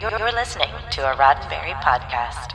[0.00, 2.52] You're, listening to a Roddenberry podcast.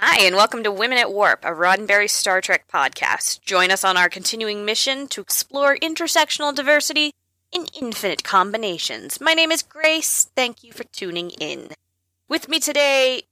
[0.00, 3.42] Hi, and welcome to Women at Warp, a Roddenberry Star Trek podcast.
[3.42, 7.12] Join us on our continuing mission to explore intersectional diversity
[7.52, 9.20] in infinite combinations.
[9.20, 10.28] My name is Grace.
[10.36, 11.70] Thank you for tuning in.
[12.28, 13.22] With me today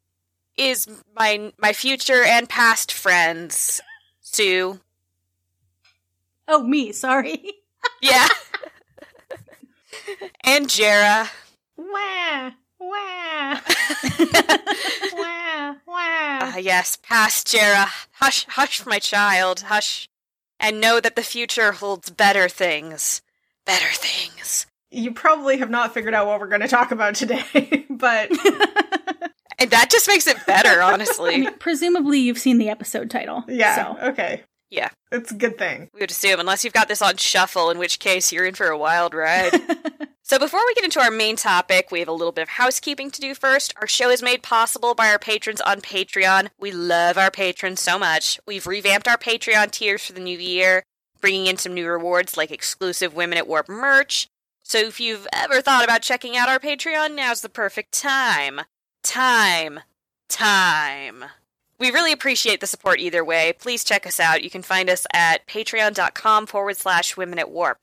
[0.56, 3.80] is my my future and past friends,
[4.20, 4.80] Sue.
[6.48, 7.52] Oh, me, sorry.
[8.02, 8.26] Yeah.
[10.42, 11.30] and Jarrah.
[11.76, 13.60] Wah, wah,
[15.12, 16.38] wah, wah.
[16.42, 17.90] Ah, yes, past Jarrah.
[18.14, 20.08] Hush, hush, my child, hush.
[20.58, 23.22] And know that the future holds better things.
[23.66, 24.66] Better things.
[24.90, 28.30] You probably have not figured out what we're going to talk about today, but
[29.58, 31.38] And that just makes it better, I honestly.
[31.40, 33.44] mean, presumably you've seen the episode title.
[33.48, 34.08] yeah, So.
[34.10, 34.42] okay.
[34.70, 34.88] Yeah.
[35.12, 35.88] It's a good thing.
[35.94, 38.66] We would assume, unless you've got this on shuffle, in which case you're in for
[38.66, 39.52] a wild ride.
[40.22, 43.10] so, before we get into our main topic, we have a little bit of housekeeping
[43.12, 43.72] to do first.
[43.80, 46.48] Our show is made possible by our patrons on Patreon.
[46.58, 48.40] We love our patrons so much.
[48.46, 50.82] We've revamped our Patreon tiers for the new year,
[51.26, 54.28] bringing in some new rewards like exclusive Women at Warp merch.
[54.62, 58.60] So, if you've ever thought about checking out our Patreon, now's the perfect time.
[59.02, 59.80] Time.
[60.28, 61.24] Time.
[61.80, 63.52] We really appreciate the support either way.
[63.58, 64.44] Please check us out.
[64.44, 67.80] You can find us at patreon.com forward slash women at warp.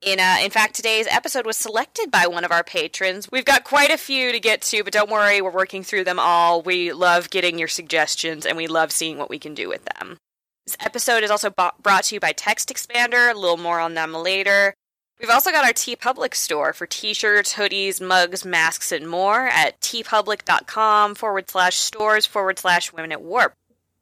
[0.00, 3.28] In, uh, in fact, today's episode was selected by one of our patrons.
[3.28, 6.20] We've got quite a few to get to, but don't worry, we're working through them
[6.20, 6.62] all.
[6.62, 10.20] We love getting your suggestions and we love seeing what we can do with them.
[10.68, 13.32] This episode is also bo- brought to you by Text Expander.
[13.32, 14.74] A little more on them later.
[15.18, 19.80] We've also got our TeePublic store for t shirts, hoodies, mugs, masks, and more at
[19.80, 23.54] teepublic.com forward slash stores forward slash women at warp.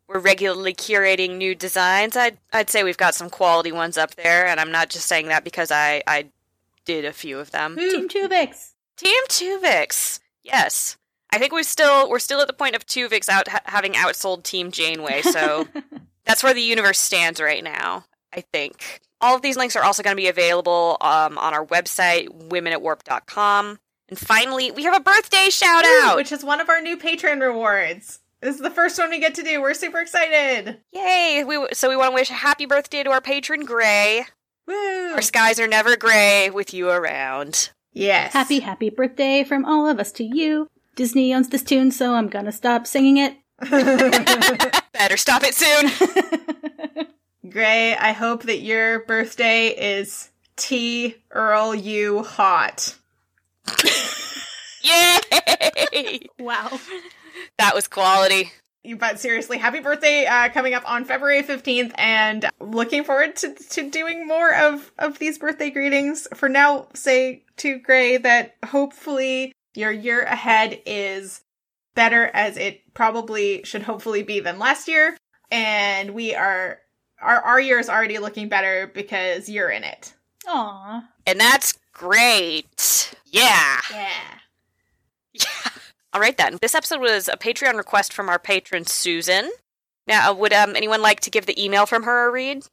[0.09, 2.17] We're regularly curating new designs.
[2.17, 5.29] I'd, I'd say we've got some quality ones up there, and I'm not just saying
[5.29, 6.31] that because I, I
[6.85, 7.77] did a few of them.
[7.77, 8.73] Team Tuvix.
[8.97, 10.19] Team Tuvix.
[10.43, 10.97] Yes.
[11.31, 14.43] I think we're still we're still at the point of Tuvix out ha- having outsold
[14.43, 15.69] Team Janeway, so
[16.27, 18.05] that's where the universe stands right now,
[18.35, 19.01] I think.
[19.21, 23.79] All of these links are also going to be available um, on our website, womenatwarp.com.
[24.09, 26.17] And finally, we have a birthday shout out.
[26.17, 28.21] Which is one of our new patron rewards.
[28.43, 29.61] This is the first one we get to do.
[29.63, 30.79] We're super excited.
[30.93, 31.43] Yay!
[31.47, 34.27] We, so we want to wish a happy birthday to our patron, Gray.
[34.67, 35.13] Woo!
[35.15, 37.71] Our skies are never gray with you around.
[37.93, 38.33] Yes.
[38.33, 40.69] Happy, happy birthday from all of us to you.
[40.97, 43.37] Disney owns this tune, so I'm gonna stop singing it.
[44.93, 47.07] Better stop it soon.
[47.51, 52.97] Gray, I hope that your birthday is T Earl U hot.
[54.83, 56.21] Yay!
[56.39, 56.79] Wow.
[57.59, 58.53] That was quality.
[58.85, 63.55] You but seriously, happy birthday uh, coming up on February 15th and looking forward to,
[63.71, 66.29] to doing more of, of these birthday greetings.
[66.35, 71.41] For now, say to Gray that hopefully your year ahead is
[71.97, 75.17] better as it probably should hopefully be than last year.
[75.51, 76.79] And we are,
[77.21, 80.15] our, our year is already looking better because you're in it.
[80.47, 81.03] Aw.
[81.27, 83.13] And that's great.
[83.27, 83.81] Yeah.
[83.91, 84.11] Yeah.
[85.33, 85.71] Yeah.
[86.13, 86.59] All right then.
[86.63, 89.51] This episode was a Patreon request from our patron Susan.
[90.07, 92.65] Now, would um, anyone like to give the email from her a read?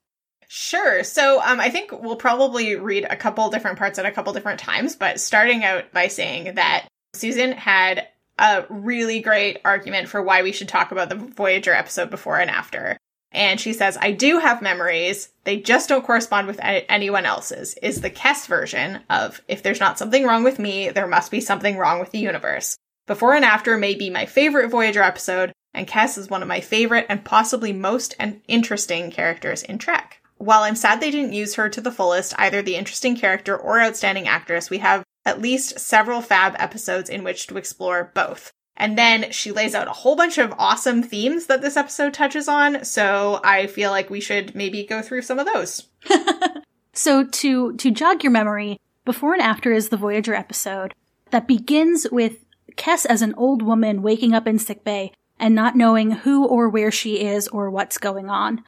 [0.47, 1.03] Sure.
[1.03, 4.59] So um, I think we'll probably read a couple different parts at a couple different
[4.59, 8.07] times, but starting out by saying that Susan had
[8.37, 12.49] a really great argument for why we should talk about the Voyager episode before and
[12.49, 12.97] after.
[13.31, 15.29] And she says, I do have memories.
[15.43, 17.73] They just don't correspond with anyone else's.
[17.81, 21.41] Is the Kes version of, if there's not something wrong with me, there must be
[21.41, 22.77] something wrong with the universe.
[23.07, 26.61] Before and After may be my favorite Voyager episode, and Kes is one of my
[26.61, 30.21] favorite and possibly most and interesting characters in Trek.
[30.37, 33.81] While I'm sad they didn't use her to the fullest, either the interesting character or
[33.81, 38.51] outstanding actress, we have at least several fab episodes in which to explore both.
[38.75, 42.47] And then she lays out a whole bunch of awesome themes that this episode touches
[42.47, 45.87] on, so I feel like we should maybe go through some of those.
[46.93, 50.93] So to to jog your memory, before and after is the Voyager episode
[51.31, 56.11] that begins with Kes as an old woman waking up in sickbay and not knowing
[56.11, 58.63] who or where she is or what's going on.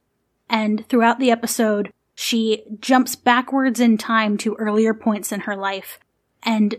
[0.50, 6.00] And throughout the episode, she jumps backwards in time to earlier points in her life.
[6.46, 6.76] And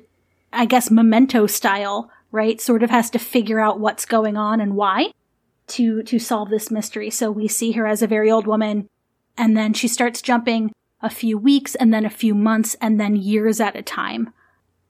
[0.53, 2.61] I guess memento style, right?
[2.61, 5.11] Sort of has to figure out what's going on and why
[5.69, 7.11] to to solve this mystery.
[7.11, 8.89] So we see her as a very old woman
[9.37, 13.17] and then she starts jumping a few weeks and then a few months and then
[13.17, 14.33] years at a time.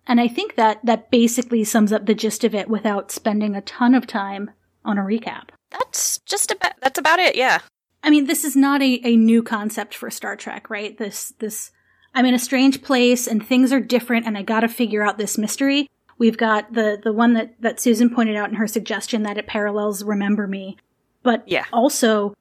[0.07, 3.61] And I think that that basically sums up the gist of it without spending a
[3.63, 4.51] ton of time
[4.85, 5.49] on a recap.
[5.71, 7.61] That's just about that's about it, yeah.
[8.05, 10.97] I mean, this is not a, a new concept for Star Trek, right?
[10.97, 11.73] This this
[12.17, 15.37] I'm in a strange place and things are different and I gotta figure out this
[15.39, 15.87] mystery.
[16.19, 19.47] We've got the the one that, that Susan pointed out in her suggestion that it
[19.47, 20.79] parallels Remember Me.
[21.23, 21.67] But Yeah.
[21.73, 22.35] also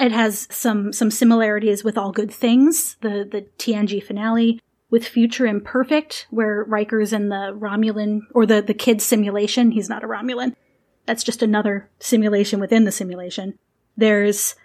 [0.00, 5.46] it has some some similarities with All Good Things, the the TNG finale, with Future
[5.46, 9.70] Imperfect, where Riker's in the Romulan or the the kid simulation.
[9.70, 10.56] He's not a Romulan.
[11.06, 13.56] That's just another simulation within the simulation.
[13.96, 14.56] There's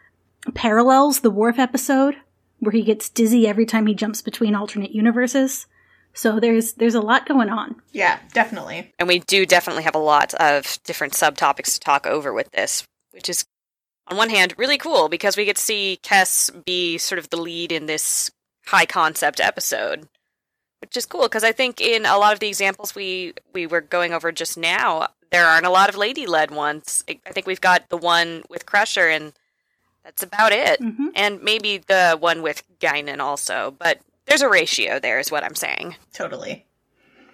[0.56, 2.16] parallels, the Worf episode,
[2.60, 5.66] where he gets dizzy every time he jumps between alternate universes.
[6.14, 7.82] So there's there's a lot going on.
[7.92, 8.94] Yeah, definitely.
[9.00, 12.86] And we do definitely have a lot of different subtopics to talk over with this,
[13.12, 13.46] which is
[14.08, 17.38] on one hand really cool because we get to see Kes be sort of the
[17.38, 18.32] lead in this
[18.66, 20.08] high concept episode.
[20.82, 23.82] Which is cool because I think in a lot of the examples we we were
[23.82, 27.04] going over just now, there aren't a lot of lady led ones.
[27.08, 29.34] I I think we've got the one with Crusher and
[30.10, 30.82] that's about it.
[30.82, 31.10] Mhm.
[31.16, 35.54] And maybe the one with Guinan also, but there's a ratio there is what I'm
[35.56, 35.96] saying.
[36.14, 36.66] Totally.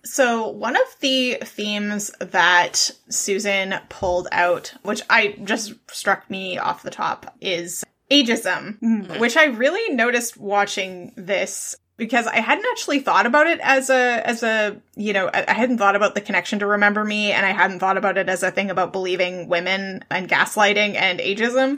[0.04, 6.83] So, one of the themes that Susan pulled out, which I just struck me off
[6.83, 9.19] the top, is ageism, Mm.
[9.19, 14.22] which I really noticed watching this because I hadn't actually thought about it as a
[14.27, 17.51] as a you know I hadn't thought about the connection to remember me and I
[17.54, 21.77] hadn't thought about it as a thing about believing women and gaslighting and ageism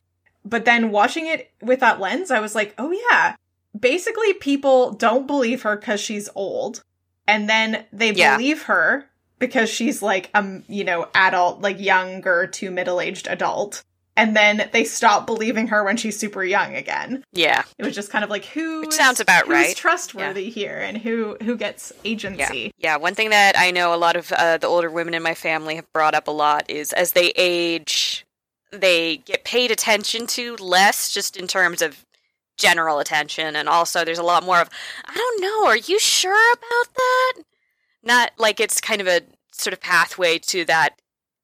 [0.50, 3.36] but then watching it with that lens I was like oh yeah
[3.78, 6.84] basically people don't believe her cuz she's old
[7.28, 8.38] and then they Yeah.
[8.38, 9.10] believe her
[9.40, 13.84] because she's like um you know adult like younger to middle-aged adult
[14.16, 17.64] and then they stop believing her when she's super young again Yeah.
[17.78, 19.76] it was just kind of like who Which is- sounds about who's right.
[19.76, 22.98] trustworthy here and who who gets agency Yeah.
[22.98, 25.76] One thing that I know a lot of uh, the older women in my family
[25.76, 28.17] have brought up a lot is as they age,
[28.72, 32.06] they get paid attention to less just in terms of
[32.58, 33.56] general attention.
[33.56, 34.70] And also, there's a lot more of,
[35.06, 37.34] I don't know, are you sure about that?
[38.04, 39.22] Not like it's kind of a
[39.52, 41.00] sort of pathway to that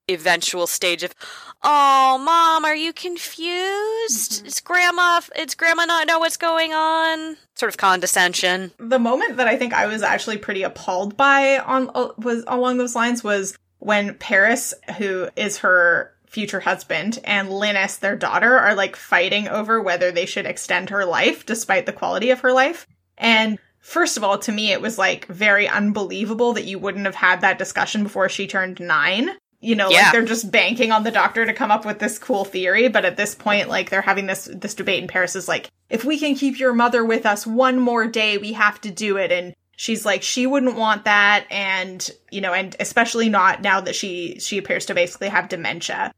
[0.09, 1.13] eventual stage of,
[1.61, 4.45] oh, mom, are you confused?
[4.45, 7.37] Is grandma, it's grandma not know what's going on?
[7.55, 8.71] Sort of condescension.
[8.79, 12.77] the moment that i think i was actually pretty appalled by on uh, was along
[12.77, 18.73] those lines was when paris who is her future husband and linnis their daughter are
[18.73, 22.87] like fighting over whether they should extend her life despite the quality of her life
[23.17, 27.15] and First of all, to me, it was like very unbelievable that you wouldn't have
[27.15, 29.31] had that discussion before she turned nine.
[29.59, 30.03] You know, Yeah.
[30.03, 33.03] like they're just banking on the doctor to come up with this cool theory, but
[33.03, 36.17] at this point, like they're having this this debate in Paris is like, if we
[36.17, 39.33] can keep your mother with us one more day, we have to do it.
[39.33, 43.95] And she's like, she wouldn't want that, and you know, and especially not now that
[43.95, 46.13] she she appears to basically have dementia.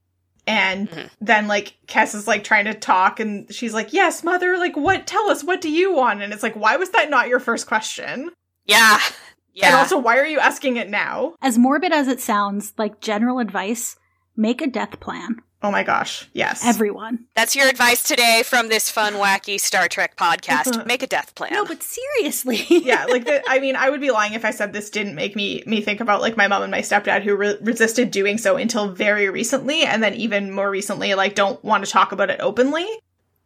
[0.47, 1.09] And Mhm.
[1.21, 5.07] then like Kes is like trying to talk and she's like, Yes, mother, like what
[5.07, 6.21] tell us, what do you want?
[6.21, 8.31] And it's like, why was that not your first question?
[8.65, 8.99] Yeah.
[9.53, 9.67] Yeah.
[9.67, 11.33] And also, why are you asking it now?
[11.41, 13.95] As morbid as it sounds, like general advice,
[14.35, 15.37] make a death plan.
[15.65, 16.29] Oh my gosh.
[16.33, 16.63] Yes.
[16.63, 17.25] Everyone.
[17.33, 20.85] That's your advice today from this fun, wacky Star Trek podcast.
[20.85, 21.53] Make a death plan.
[21.53, 22.63] No, but seriously.
[22.69, 25.35] yeah, like the, I mean, I would be lying if I said this didn't make
[25.35, 28.57] me me think about like my mom and my stepdad who re- resisted doing so
[28.57, 32.39] until very recently, and then even more recently, like don't want to talk about it
[32.41, 32.87] openly.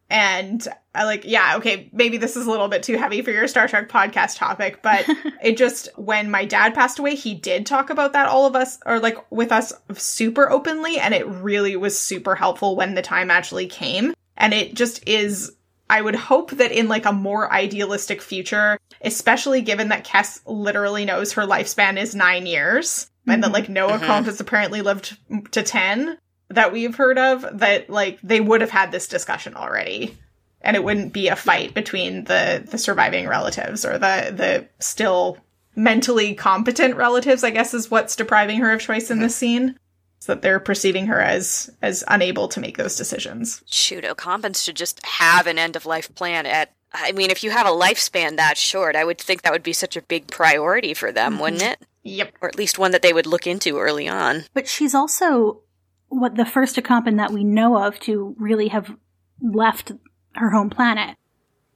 [0.09, 3.47] And I like, yeah, okay, maybe this is a little bit too heavy for your
[3.47, 5.05] Star Trek podcast topic, but
[5.43, 8.79] it just when my dad passed away, he did talk about that all of us
[8.85, 13.29] or like with us super openly, and it really was super helpful when the time
[13.29, 14.13] actually came.
[14.35, 15.55] And it just is
[15.89, 21.03] I would hope that in like a more idealistic future, especially given that Kes literally
[21.03, 23.53] knows her lifespan is nine years, and that mm-hmm.
[23.53, 23.93] like Noah.
[23.93, 24.05] Mm-hmm.
[24.05, 25.17] Comp has apparently lived
[25.51, 26.17] to ten
[26.49, 30.17] that we've heard of, that like they would have had this discussion already.
[30.61, 35.37] And it wouldn't be a fight between the the surviving relatives or the the still
[35.75, 39.39] mentally competent relatives, I guess is what's depriving her of choice in this mm-hmm.
[39.39, 39.79] scene.
[40.21, 43.63] So that they're perceiving her as as unable to make those decisions.
[43.65, 46.73] Shoot, Ocampans should just have an end of life plan at.
[46.91, 49.73] I mean, if you have a lifespan that short, I would think that would be
[49.73, 51.71] such a big priority for them, wouldn't mm-hmm.
[51.71, 51.85] it?
[52.03, 52.33] Yep.
[52.41, 54.45] Or at least one that they would look into early on.
[54.53, 55.61] But she's also
[56.09, 58.95] what the first Ocampan that we know of to really have
[59.41, 59.91] left
[60.35, 61.15] her home planet,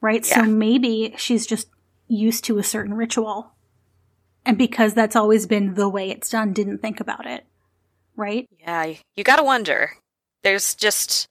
[0.01, 0.25] right?
[0.25, 1.67] So maybe she's just
[2.07, 3.51] used to a certain ritual.
[4.45, 7.45] And because that's always been the way it's done, didn't think about it,
[8.15, 8.47] right?
[8.59, 9.91] Yeah, you gotta wonder.
[10.43, 11.27] There's just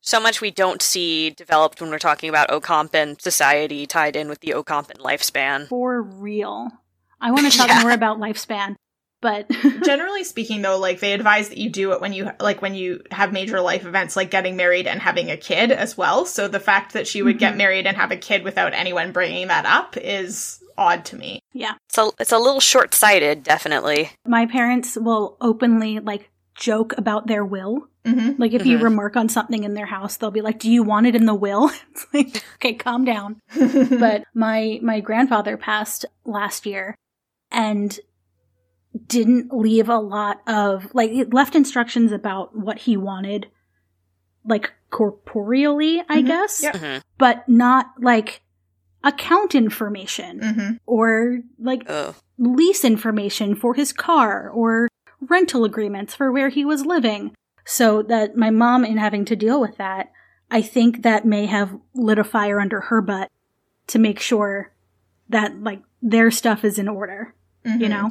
[0.00, 4.40] so much we don't see developed when we're talking about Ocampan society tied in with
[4.40, 5.68] the Ocampan lifespan.
[5.68, 6.70] For real.
[7.20, 7.82] I want to talk Yeah.
[7.82, 8.76] more about lifespan,
[9.20, 9.50] but
[9.84, 13.02] Generally speaking though, like they advise that you do it when you like when you
[13.10, 16.24] have major life events like getting married and having a kid as well.
[16.26, 17.58] So the fact that she would get Mhm.
[17.58, 21.40] married and have a kid without anyone bringing that up is odd to me.
[21.52, 21.74] yeah.
[21.90, 24.10] so it's a little short sighted, definitely.
[24.26, 27.86] My parents will openly like joke about their will.
[28.04, 28.40] Mm-hmm.
[28.40, 28.82] Like if you Mhm.
[28.84, 31.34] remark on something in their house, they'll be like, "Do you want it in the
[31.34, 36.94] will?" It's like, "Okay, calm down." but my my grandfather passed last year
[37.52, 37.98] and
[39.06, 43.46] didn't leave a lot of like he left instructions about what he wanted
[44.44, 46.26] like corporeally, I Mhm.
[46.26, 46.74] guess, Yep.
[46.74, 47.02] Mhm.
[47.18, 48.42] but not like
[49.04, 52.14] account information hmm or like Oh.
[52.38, 54.88] lease information for his car or
[55.20, 57.32] rental agreements for where he was living.
[57.64, 60.10] So that my mom, in having to deal with that,
[60.50, 63.30] I think that may have lit a fire under her butt
[63.88, 64.72] to make sure
[65.28, 68.10] that like their stuff is in order, you know?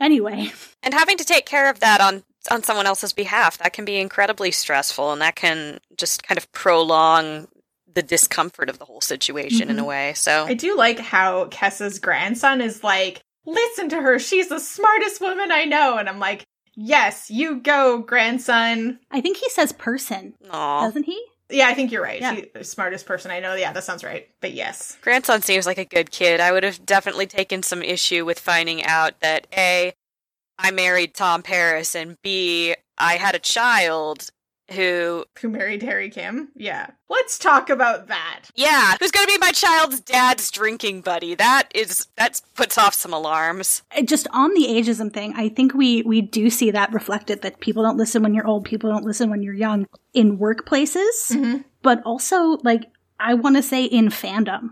[0.00, 3.84] Anyway, And having to take care of that on on someone else's behalf, that can
[3.84, 7.48] be incredibly stressful and that can just kind of prolong
[7.92, 9.86] the discomfort of the whole situation in a Mhm.
[9.86, 10.12] way.
[10.14, 15.20] So I do like how Kes's grandson is like, listen to her, she's the smartest
[15.20, 15.96] woman I know.
[15.96, 16.44] And I'm like,
[16.76, 19.00] yes, you go, grandson.
[19.10, 20.82] I think he says person, Aw.
[20.86, 21.20] doesn't he?
[21.48, 22.20] Yeah, I think you're right.
[22.20, 22.34] Yeah.
[22.34, 23.54] She, the smartest person I know.
[23.54, 24.28] Yeah, that sounds right.
[24.40, 24.98] But yes.
[25.00, 26.40] grandson seems like a good kid.
[26.40, 29.92] I would have definitely taken some issue with finding out that A,
[30.58, 34.30] I married Tom Paris, and B, I had a child
[34.72, 36.48] who, Who married Harry Kim?
[36.54, 36.88] Yeah.
[37.08, 38.46] Let's talk about that.
[38.54, 41.34] yeah, who's going to be my child's dad's drinking buddy.
[41.34, 43.82] That is, that puts off some alarms.
[44.04, 47.82] Just on the ageism thing, I think we we do see that reflected that people
[47.84, 51.30] don't listen when you're old, people don't listen when you're young in workplaces.
[51.30, 51.64] Mhm.
[51.82, 52.82] but also like
[53.20, 54.70] I want to say in fandom.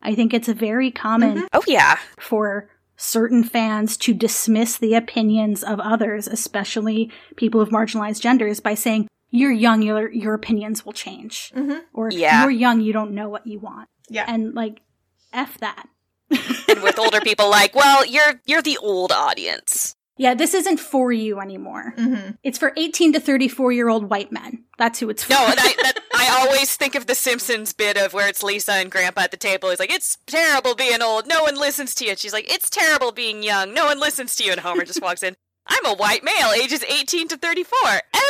[0.00, 1.98] I think it's very common Oh, yeah.
[2.18, 8.74] for certain fans to dismiss the opinions of others, especially people of marginalized genders, by
[8.74, 11.78] saying you're young, your your opinions will change, Mm-hmm.
[11.92, 12.42] or Yeah.
[12.42, 14.24] you're young, you don't know what you want, Yeah.
[14.28, 14.80] and like
[15.32, 15.88] f that.
[16.30, 19.96] And with older people, like, well, you're you're the old audience.
[20.18, 21.94] Yeah, this isn't for you anymore.
[21.96, 22.32] mm-hmm.
[22.44, 24.64] It's for 18 to 34 year old white men.
[24.78, 25.32] That's who it's for.
[25.32, 28.90] No, I that, I always think of the Simpsons bit of where it's Lisa and
[28.90, 29.70] Grandpa at the table.
[29.70, 31.26] He's like, "It's terrible being old.
[31.26, 33.72] No one listens to you." And she's like, "It's terrible being young.
[33.72, 35.34] No one listens to you." And Homer just walks in.
[35.66, 37.78] I'm a white male, ages 18 to 34.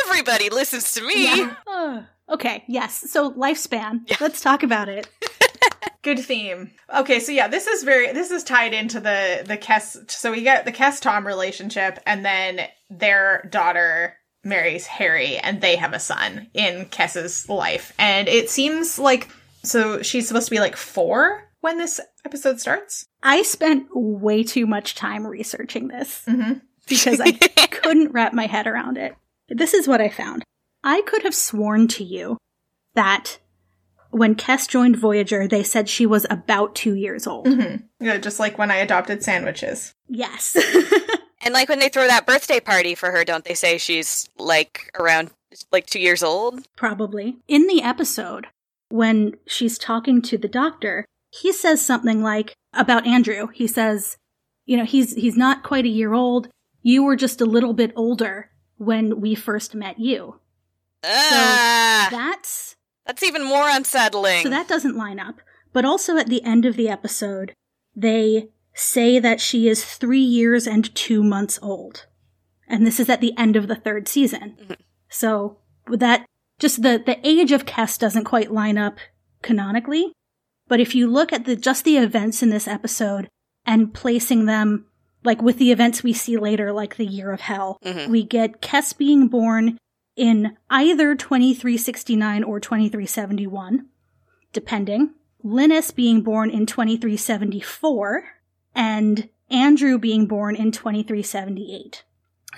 [0.05, 1.25] Everybody listens to me.
[1.25, 1.55] Yeah.
[1.67, 2.03] Ugh.
[2.29, 3.09] okay, yes.
[3.11, 4.01] So lifespan.
[4.07, 4.17] Yeah.
[4.21, 5.07] Let's talk about it.
[6.03, 6.71] Good theme.
[6.93, 10.11] Okay, so yeah, this is very this is tied into the the Kes.
[10.11, 15.77] So we get the Kes Tom relationship, and then their daughter marries Harry, and they
[15.77, 17.93] have a son in Kes's life.
[17.97, 19.29] And it seems like
[19.63, 23.05] so she's supposed to be like four when this episode starts.
[23.23, 26.59] I spent way too much time researching this Mm-hmm.
[26.87, 27.31] Because I
[27.71, 29.15] couldn't wrap my head around it.
[29.49, 30.43] This is what I found.
[30.83, 32.37] I could have sworn to you
[32.95, 33.39] that
[34.11, 37.47] when Kes joined Voyager, they said she was about two years old.
[37.47, 37.85] Mm-hmm.
[38.05, 39.93] Yeah, just like when I adopted sandwiches.
[40.07, 40.57] Yes.
[41.43, 44.91] And like when they throw that birthday party for her, don't they say she's like
[44.97, 45.31] around
[45.71, 46.65] like 2 years old?
[46.75, 47.37] Probably.
[47.47, 48.47] In the episode,
[48.89, 53.47] when she's talking to the doctor, he says something like about Andrew.
[53.47, 54.17] He says,
[54.65, 56.47] you know, he's he's not quite a year old.
[56.83, 60.39] You were just a little bit older when we first met you.
[61.03, 62.75] Ah, That's
[63.05, 64.43] that's even more unsettling.
[64.43, 65.41] so that doesn't line up.
[65.73, 67.53] But also at the end of the episode,
[67.95, 72.05] they say that she is 3 years and 2 months old.
[72.67, 74.57] And this is at the end of the third season.
[74.61, 74.75] Mhm.
[75.09, 76.25] So that
[76.59, 78.97] just the the age of Kes doesn't quite line up
[79.41, 80.13] canonically.
[80.67, 83.27] But if you look at the just the events in this episode
[83.65, 84.85] and placing them
[85.23, 88.09] like with the events we see later, like the Year of Hell, Mhm.
[88.09, 89.77] we get Kes being born
[90.15, 93.87] in either 2369 or 2371,
[94.51, 95.11] depending.
[95.43, 98.23] Linnis being born in 2374,
[98.75, 102.03] and Andrew being born in 2378.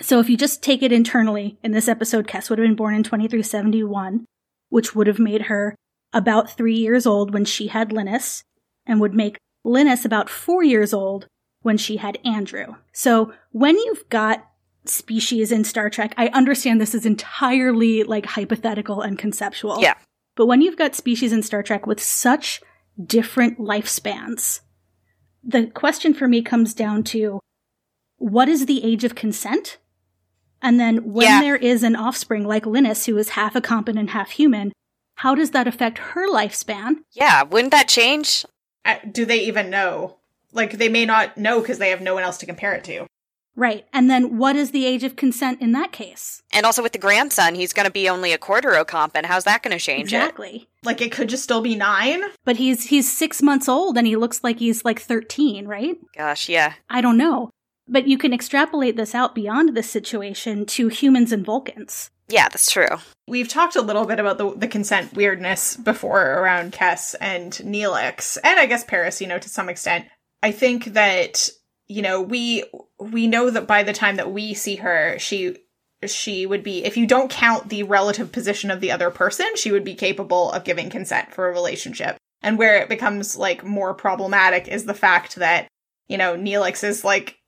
[0.02, 2.94] So if you just take it internally, in this episode, Kes would have been born
[2.94, 4.26] in 2371,
[4.68, 5.74] which would have made her
[6.12, 8.42] about three years old when she had Linnis,
[8.86, 11.26] and would make Linnis about four years old
[11.66, 12.76] when she had Andrew.
[12.92, 14.48] So when you've got
[14.84, 19.80] species in Star Trek, I understand this is entirely like hypothetical and conceptual.
[19.80, 19.94] Yeah.
[20.36, 22.60] But when you've got species in Star Trek with such
[23.04, 24.60] different lifespans,
[25.42, 27.40] the question for me comes down to
[28.18, 29.78] what is the age of consent?
[30.62, 31.40] And then when Yeah.
[31.40, 34.72] there is an offspring like Linnis, who is half Ocampan and half human,
[35.16, 36.98] how does that affect her lifespan?
[37.12, 38.46] yeah, wouldn't that change?
[38.84, 40.18] Uh, do they even know?
[40.56, 43.06] Like they may not know because they have no one else to compare it to.
[43.54, 43.86] Right.
[43.92, 46.42] And then what is the age of consent in that case?
[46.52, 49.44] And also with the grandson, he's going to be only a quarter ocomp, and how's
[49.44, 50.16] that going to change it?
[50.16, 50.68] Exactly.
[50.84, 52.22] Like it could just still be nine.
[52.44, 55.96] But he's he's 6 months old and he looks like he's like 13, right?
[56.14, 56.74] Gosh, yeah.
[56.90, 57.50] I don't know.
[57.88, 62.10] But you can extrapolate this out beyond this situation to humans and Vulcans.
[62.28, 62.88] Yeah, that's true.
[63.28, 68.36] We've talked a little bit about the, the consent weirdness before around Kes and Neelix,
[68.42, 70.06] and I guess Paris, you know, to some extent.
[70.42, 71.48] I think that
[71.88, 72.64] you know we
[73.00, 75.56] we know that by the time that we see her, she
[76.06, 79.72] she would be if you don't count the relative position of the other person, she
[79.72, 82.16] would be capable of giving consent for a relationship.
[82.42, 85.68] And where it becomes like more problematic is the fact that
[86.08, 87.38] you know Neelix is like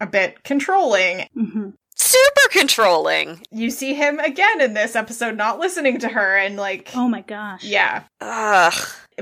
[0.00, 3.40] a bit controlling hmm Super controlling.
[3.50, 7.22] you see him again in this episode not listening to her and like Oh my
[7.22, 7.64] gosh.
[7.64, 8.74] yeah Ugh.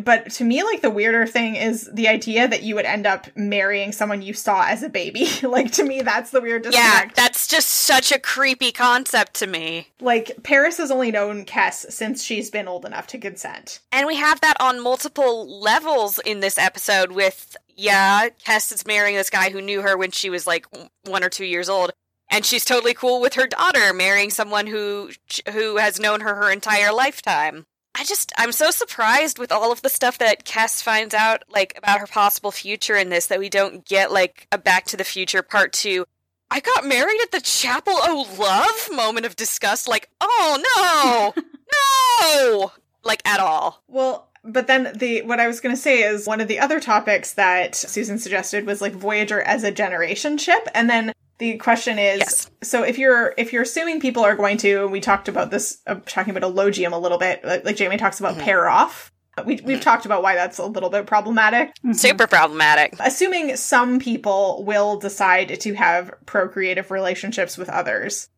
[0.02, 3.28] But to me like the weirder thing is the idea that you would end up
[3.36, 7.46] marrying someone you saw as a baby like to me that's the weird Yeah, that's
[7.46, 9.88] just such a creepy concept to me.
[10.00, 14.16] like paris has only known kes since she's been old enough to consent And we
[14.16, 19.50] have that on multiple levels in this episode with, yeah, Kes is marrying this guy
[19.50, 20.66] who knew her when she was like
[21.04, 21.92] one or two years old.
[22.30, 25.10] And she's totally cool with her daughter marrying someone who
[25.52, 27.66] who has known her her entire lifetime.
[27.94, 31.74] I just I'm so surprised with all of the stuff that Kes finds out like
[31.76, 35.04] about her possible future in this that we don't get like a Back to the
[35.04, 36.04] Future part 2.
[36.50, 41.42] I got married at the Chapel Oh Love moment of disgust like, "Oh no.
[42.62, 42.72] no!"
[43.02, 43.82] Like at all.
[43.88, 46.78] well but then the what i was going to say is one of the other
[46.80, 51.98] topics that susan suggested was like voyager as a generation ship and then the question
[51.98, 52.50] is Yes.
[52.62, 55.78] so if you're if you're assuming people are going to and we talked about this
[55.86, 59.10] uh, talking about Elogium a little bit like, like jamie talks about pair off
[59.44, 61.96] we, we've talked about why that's a little bit problematic Mhm.
[61.96, 62.94] Super problematic.
[63.00, 68.28] assuming some people will decide to have procreative relationships with others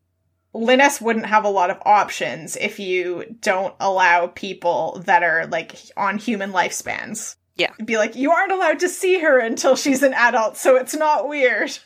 [0.57, 5.75] Linnis wouldn't have a lot of options if you don't allow people that are like
[5.95, 7.35] on human lifespans.
[7.55, 7.71] Yeah.
[7.83, 11.27] Be like, you aren't allowed to see her until she's an adult, so it's not
[11.27, 11.77] weird.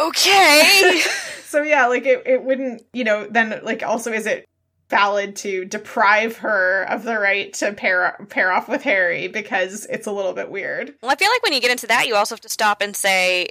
[0.00, 1.02] Okay.
[1.44, 4.46] so yeah, like it, it wouldn't, you know, then like also is it
[4.88, 10.06] valid to deprive her of the right to pair pair off with Harry because it's
[10.06, 10.94] a little bit weird.
[11.02, 12.96] well, I feel like when you get into that, you also have to stop and
[12.96, 13.50] say,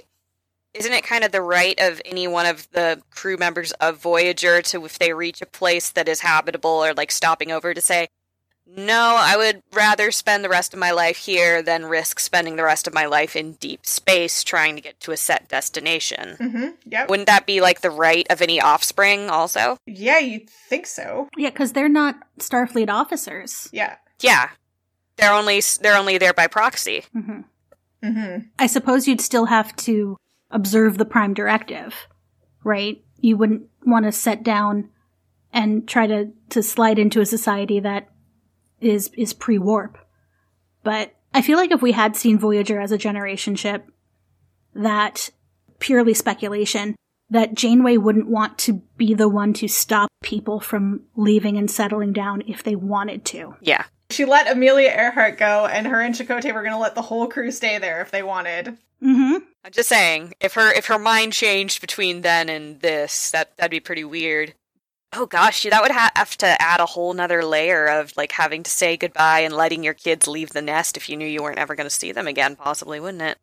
[0.78, 4.62] isn't it kind of the right of any one of the crew members of Voyager
[4.62, 8.08] to, if they reach a place that is habitable or like stopping over, to say,
[8.66, 12.64] no, I would rather spend the rest of my life here than risk spending the
[12.64, 16.36] rest of my life in deep space trying to get to a set destination.
[16.38, 16.66] Mm-hmm.
[16.84, 17.08] Yep.
[17.08, 19.78] Wouldn't that be like the right of any offspring also?
[19.86, 21.28] Yeah, you'd think so.
[21.36, 23.70] Yeah, because they're not Starfleet officers.
[23.72, 23.96] Yeah.
[24.20, 24.50] Yeah.
[25.16, 27.04] They're only they're only there by proxy.
[27.12, 27.40] hmm
[28.02, 28.46] Mm-hmm.
[28.60, 30.16] I suppose you'd still have to
[30.50, 31.94] observe the Prime Directive,
[32.64, 33.02] right?
[33.20, 34.90] You wouldn't want to set down
[35.52, 38.08] and try to, to slide into a society that
[38.80, 39.98] is is pre warp.
[40.82, 43.90] But I feel like if we had seen Voyager as a generation ship,
[44.74, 45.30] that
[45.78, 46.94] purely speculation,
[47.30, 52.12] that Janeway wouldn't want to be the one to stop people from leaving and settling
[52.12, 53.54] down if they wanted to.
[53.60, 53.84] Yeah.
[54.10, 57.26] She let Amelia Earhart go, and her and Chakotay were going to let the whole
[57.28, 58.78] crew stay there if they wanted.
[59.02, 59.44] Mm-hmm.
[59.64, 63.70] I'm just saying, if her if her mind changed between then and this, that that'd
[63.70, 64.54] be pretty weird.
[65.12, 68.62] Oh gosh, that would ha- have to add a whole nother layer of like having
[68.62, 71.58] to say goodbye and letting your kids leave the nest if you knew you weren't
[71.58, 73.38] ever going to see them again, possibly, wouldn't it?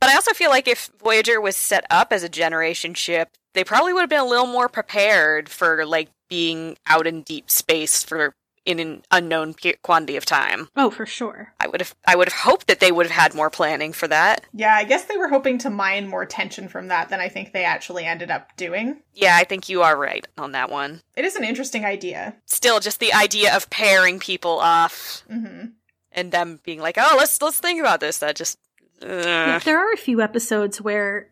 [0.00, 3.64] But I also feel like if Voyager was set up as a generation ship, they
[3.64, 8.02] probably would have been a little more prepared for like being out in deep space
[8.02, 8.34] for
[8.68, 10.68] in an unknown quantity of time.
[10.76, 11.54] Oh, for sure.
[11.58, 14.06] I would have I would have hoped that they would have had more planning for
[14.08, 14.44] that.
[14.52, 17.52] Yeah, I guess they were hoping to mine more tension from that than I think
[17.52, 19.00] they actually ended up doing.
[19.14, 21.00] Yeah, I think you are right on that one.
[21.16, 22.36] It is an interesting idea.
[22.44, 25.64] Still, just the idea of pairing people off hmm
[26.12, 28.58] and them being like, "Oh, let's let's think about this." That just,
[29.00, 31.30] Yeah, there are a few episodes where,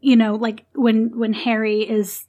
[0.00, 2.24] you know, like when when Harry is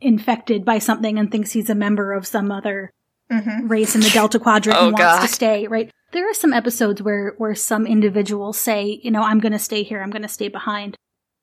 [0.00, 2.92] infected by something and thinks he's a member of some other
[3.30, 5.26] hmm race in the Delta Quadrant Oh, and wants God.
[5.26, 5.90] to stay, right?
[6.12, 9.82] There are some episodes where where some individuals say, you know, I'm going to stay
[9.82, 10.96] here, I'm going to stay behind.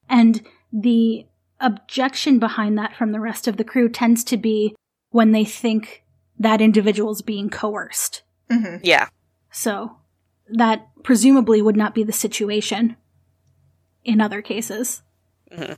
[0.10, 0.42] And
[0.74, 1.26] the
[1.60, 4.76] objection behind that from the rest of the crew tends to be
[5.10, 6.04] when they think
[6.38, 8.24] that individual's being coerced.
[8.52, 9.08] hmm yeah,
[9.52, 9.98] So
[10.50, 12.98] that presumably would not be the situation
[14.04, 15.02] in other cases.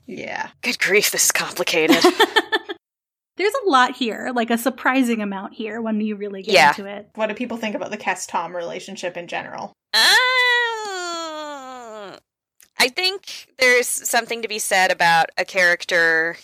[0.08, 0.50] Yeah.
[0.64, 1.98] good grief, this is complicated.
[3.38, 6.70] There's a lot here, like a surprising amount here when you really get Yeah.
[6.70, 7.10] into it.
[7.16, 9.74] What do people think about the Kes Tom relationship in general?
[9.94, 10.04] um,
[12.80, 16.38] I think there's something to be said about a character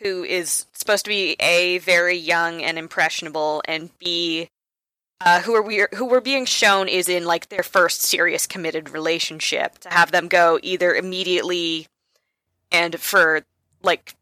[0.00, 4.48] who is supposed to be a very young and impressionable, and b
[5.20, 8.90] uh, who are we who we're being shown is in like their first serious committed
[8.90, 9.78] relationship.
[9.80, 11.86] To have them go either immediately
[12.72, 13.42] and for
[13.82, 14.14] like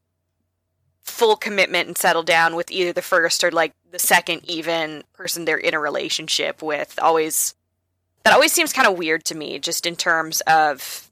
[1.09, 5.45] full commitment and settle down with either the first or like the second even person
[5.45, 6.99] they're in a relationship with.
[7.01, 7.55] Always
[8.25, 11.11] that always seems kind of weird to me just in terms of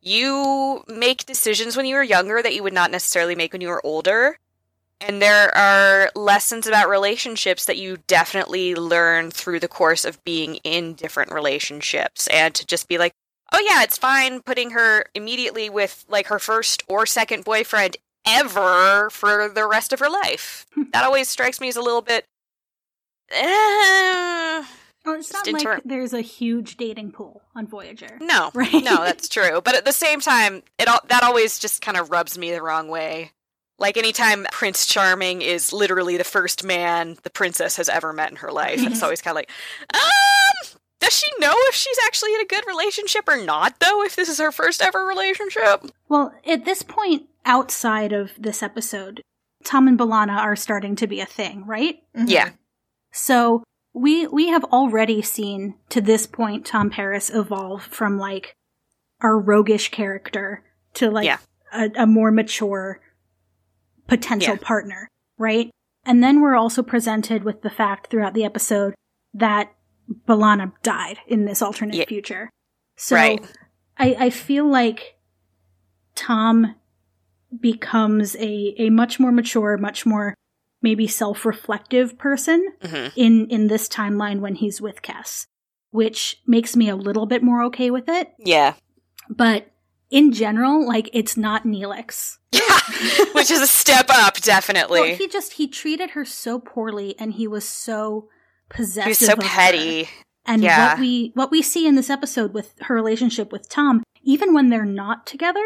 [0.00, 3.68] you make decisions when you were younger that you would not necessarily make when you
[3.68, 4.38] were older.
[5.00, 10.56] And there are lessons about relationships that you definitely learn through the course of being
[10.56, 12.28] in different relationships.
[12.28, 13.12] And to just be like
[13.52, 19.08] oh yeah it's fine putting her immediately with like her first or second boyfriend ever
[19.10, 20.66] for the rest of her life.
[20.92, 22.24] that always strikes me as a little bit.
[23.30, 24.64] Eh,
[25.04, 28.18] well, it's not like there's a huge dating pool on Voyager.
[28.20, 28.72] No, right?
[28.72, 29.60] No, that's true.
[29.60, 32.62] But at the same time, it all, that always just kind of rubs me the
[32.62, 33.32] wrong way.
[33.78, 38.36] Like anytime Prince Charming is literally the first man the princess has ever met in
[38.36, 39.50] her life, it's always kind of like,
[39.92, 44.16] um, does she know if she's actually in a good relationship or not, though, if
[44.16, 45.84] this is her first ever relationship?
[46.08, 49.22] Well, at this point, outside of this episode,
[49.64, 51.98] Tom and B'Elanna are starting to be a thing, right?
[52.14, 52.28] Mm-hmm.
[52.28, 52.50] Yeah.
[53.12, 58.54] So we we have already seen to this point Tom Paris evolve from like
[59.22, 60.62] our roguish character
[60.94, 61.38] to like yeah.
[61.72, 63.00] a, a, more mature
[64.06, 64.60] potential yeah.
[64.62, 65.70] partner, right?
[66.04, 68.94] And then we're also presented with the fact throughout the episode
[69.32, 69.72] that
[70.28, 72.04] B'Elanna died in this alternate yeah.
[72.04, 72.50] future.
[72.96, 73.44] So right.
[73.96, 75.16] I, I feel like
[76.14, 76.74] Tom
[77.60, 80.34] becomes a, a much more mature, much more
[80.82, 83.08] maybe self-reflective person mm-hmm.
[83.16, 85.46] in, in this timeline when he's with Kes,
[85.90, 88.32] which makes me a little bit more okay with it.
[88.38, 88.74] Yeah.
[89.28, 89.70] But
[90.10, 92.38] in general, like it's not Neelix.
[93.34, 95.00] which is a step up, definitely.
[95.00, 98.28] Well, he just he treated her so poorly and he was so
[98.68, 99.04] possessive.
[99.04, 100.04] He was so petty.
[100.04, 100.10] Her.
[100.46, 100.90] And yeah.
[100.90, 104.68] what we what we see in this episode with her relationship with Tom, even when
[104.68, 105.64] they're not together,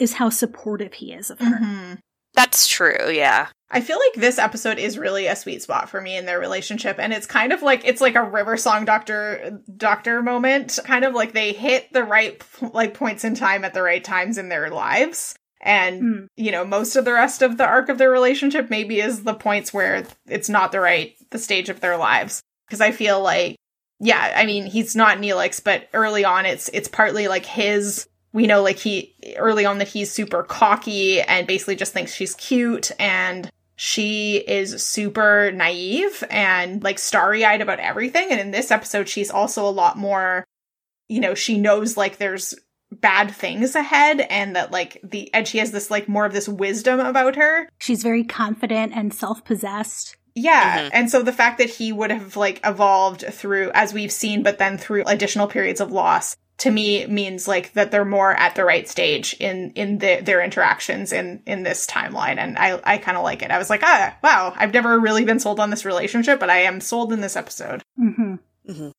[0.00, 1.58] is how supportive he is of her.
[1.58, 1.94] Mm-hmm.
[2.34, 3.48] That's true, yeah.
[3.70, 6.96] I feel like this episode is really a sweet spot for me in their relationship
[6.98, 11.14] and it's kind of like it's like a river song doctor doctor moment kind of
[11.14, 14.70] like they hit the right like points in time at the right times in their
[14.70, 16.26] lives and mm.
[16.36, 19.34] you know most of the rest of the arc of their relationship maybe is the
[19.34, 23.56] points where it's not the right the stage of their lives because I feel like,
[23.98, 28.06] yeah, I mean, he's not Neelix, but early on, it's it's partly like his.
[28.32, 32.34] We know, like he early on that he's super cocky and basically just thinks she's
[32.34, 38.28] cute, and she is super naive and like starry eyed about everything.
[38.30, 40.44] And in this episode, she's also a lot more,
[41.08, 42.54] you know, she knows like there's
[42.92, 46.48] bad things ahead and that like the and she has this like more of this
[46.48, 47.68] wisdom about her.
[47.78, 50.16] She's very confident and self-possessed.
[50.34, 50.80] Yeah.
[50.80, 50.88] Mm-hmm.
[50.92, 54.58] And so the fact that he would have like evolved through, as we've seen, but
[54.58, 58.64] then through additional periods of loss to me means like that they're more at the
[58.64, 63.16] right stage in in the, their interactions in in this timeline and i i kind
[63.16, 65.84] of like it i was like ah wow i've never really been sold on this
[65.84, 68.34] relationship but i am sold in this episode mm-hmm.
[68.70, 68.90] Mm-hmm.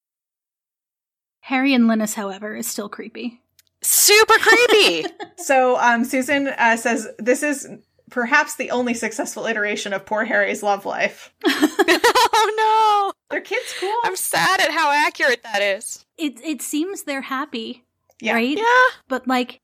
[1.42, 3.40] harry and linnis however is still creepy
[3.84, 5.06] super creepy
[5.38, 7.68] so um susan uh, says this is
[8.10, 11.34] perhaps the only successful iteration of poor Harry's love life.
[11.46, 13.14] oh no!
[13.32, 13.96] Their kid's cool.
[14.04, 16.06] I'm sad at how accurate that is.
[16.22, 17.86] It it seems they're happy.
[18.22, 18.34] Yeah.
[18.34, 18.58] Right?
[18.58, 18.98] Yeah.
[19.08, 19.60] But like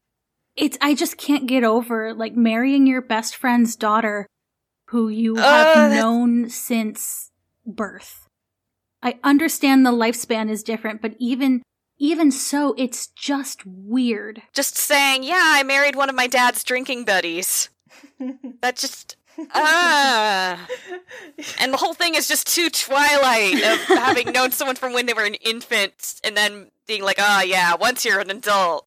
[0.55, 4.27] it's I just can't get over like marrying your best friend's daughter
[4.87, 7.31] who you uh, have known since
[7.65, 8.27] birth.
[9.03, 11.61] I understand the lifespan is different, but even
[11.99, 14.43] even so, it's just weird.
[14.53, 17.69] Just saying, yeah, I married one of my dad's drinking buddies
[18.61, 19.15] that just
[19.53, 20.67] ah
[21.59, 25.13] and the whole thing is just too twilight of having known someone from when they
[25.13, 28.85] were an infant and then being like oh yeah once you're an adult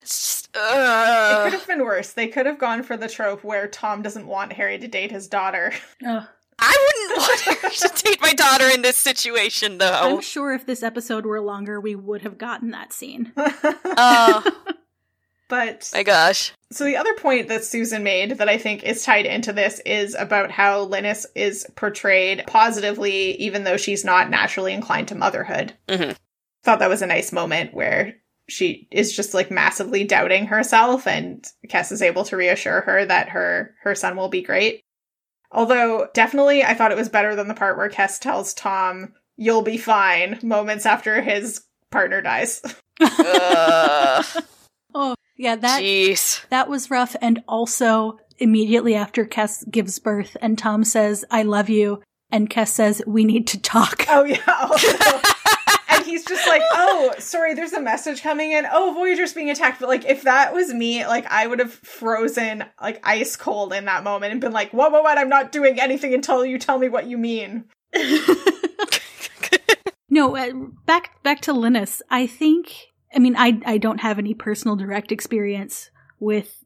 [0.00, 1.42] just, uh.
[1.46, 4.26] it could have been worse they could have gone for the trope where tom doesn't
[4.26, 5.72] want harry to date his daughter
[6.04, 6.26] oh.
[6.58, 9.90] I wouldn't want Harry to date my daughter in this situation, though.
[9.90, 13.32] I'm sure if this episode were longer, we would have gotten that scene.
[13.36, 14.50] uh,
[15.52, 16.50] but my gosh.
[16.70, 20.14] So the other point that Susan made that I think is tied into this is
[20.14, 25.74] about how Linnis is portrayed positively, even though she's not naturally inclined to motherhood.
[25.88, 26.12] Mm-hmm.
[26.64, 28.14] Thought that was a nice moment where
[28.48, 33.28] she is just like massively doubting herself, and Kes is able to reassure her that
[33.28, 34.80] her her son will be great.
[35.50, 39.60] Although definitely, I thought it was better than the part where Kes tells Tom, "You'll
[39.60, 41.60] be fine," moments after his
[41.90, 42.62] partner dies.
[43.02, 44.22] uh.
[44.94, 46.46] Oh, yeah, that Jeez.
[46.48, 51.68] that was rough and also immediately after Kes gives birth and Tom says, "I love
[51.68, 54.38] you." And Kes says, "We need to talk." Oh yeah.
[54.60, 54.88] Also.
[55.90, 58.66] and he's just like, "Oh, sorry, there's a message coming in.
[58.70, 62.64] Oh, Voyager's being attacked." But like if that was me, like I would have frozen
[62.80, 65.18] like ice cold in that moment and been like, "What what what?
[65.18, 67.64] I'm not doing anything until you tell me what you mean."
[70.12, 70.52] No, uh,
[70.84, 72.02] back back to Linnis.
[72.10, 76.64] I think I mean I I don't have any personal direct experience with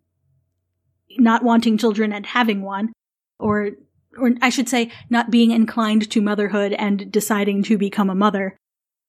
[1.19, 2.93] not wanting children and having one
[3.39, 3.71] or
[4.19, 8.57] or I should say not being inclined to motherhood and deciding to become a mother.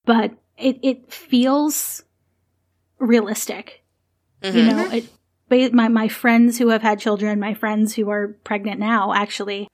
[0.06, 2.04] But it it feels
[3.00, 3.84] realistic.
[4.44, 4.68] You Mhm.
[4.68, 9.14] know, it my my friends who have had children, my friends who are pregnant now
[9.14, 9.68] actually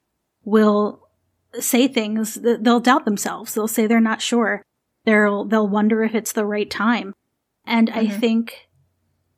[0.45, 1.07] will
[1.59, 3.53] say things they'll doubt themselves.
[3.53, 4.61] They'll say they're not sure.
[5.05, 7.13] They'll they'll wonder if it's the right time.
[7.65, 8.19] And I Mhm.
[8.19, 8.67] think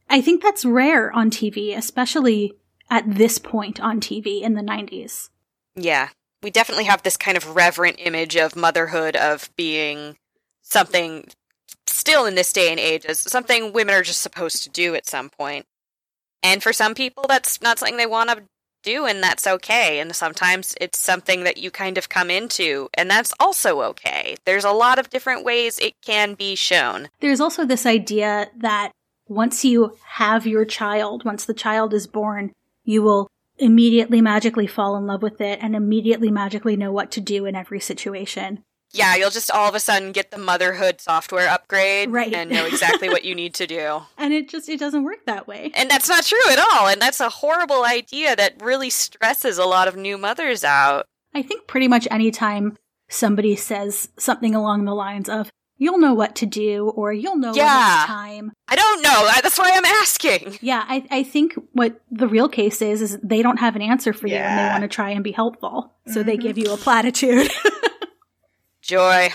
[0.08, 2.54] I think that's rare on TV, especially
[2.92, 5.32] at this point on TV in the 90s.
[5.76, 6.10] Yeah.
[6.44, 10.18] We definitely have this kind of reverent image of motherhood of being
[10.62, 11.28] something
[11.88, 15.08] still in this day and age as something women are just supposed to do at
[15.08, 15.66] some point.
[16.44, 18.44] And for some people that's not something they want to
[18.86, 20.00] do and that's okay.
[20.00, 24.38] And sometimes it's something that you kind of come into and that's also okay.
[24.46, 27.10] There's a lot of different ways it can be shown.
[27.20, 28.92] There's also this idea that
[29.28, 34.96] once you have your child, once the child is born, you will immediately magically fall
[34.98, 38.64] in love with it and immediately magically know what to do in every situation.
[38.96, 42.34] Yeah, you'll just all of a sudden get the motherhood software upgrade Right.
[42.34, 44.02] and know exactly what you need to do.
[44.18, 45.72] And it just it doesn't work that way.
[45.76, 46.88] And that's not true at all.
[46.88, 51.06] And that's a horrible idea that really stresses a lot of new mothers out.
[51.34, 52.78] I think pretty much any time
[53.10, 57.50] somebody says something along the lines of you'll know what to do or you'll know
[57.50, 57.98] when Yeah.
[58.04, 58.54] it's time.
[58.70, 59.30] I don't know.
[59.44, 60.58] That's why I'm asking.
[60.62, 64.14] Yeah, I, I think what the real case is is they don't have an answer
[64.14, 65.94] for you and they want to try and be helpful.
[66.08, 66.42] So they Mhm.
[66.42, 67.52] give you a platitude.
[68.86, 69.30] Joy.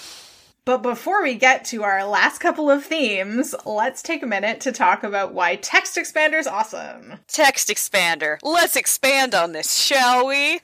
[0.64, 4.70] But before we get to our last couple of themes, let's take a minute to
[4.70, 7.14] talk about why text Expander is awesome.
[7.26, 8.38] Text expander.
[8.44, 10.60] Let's expand on this, shall we?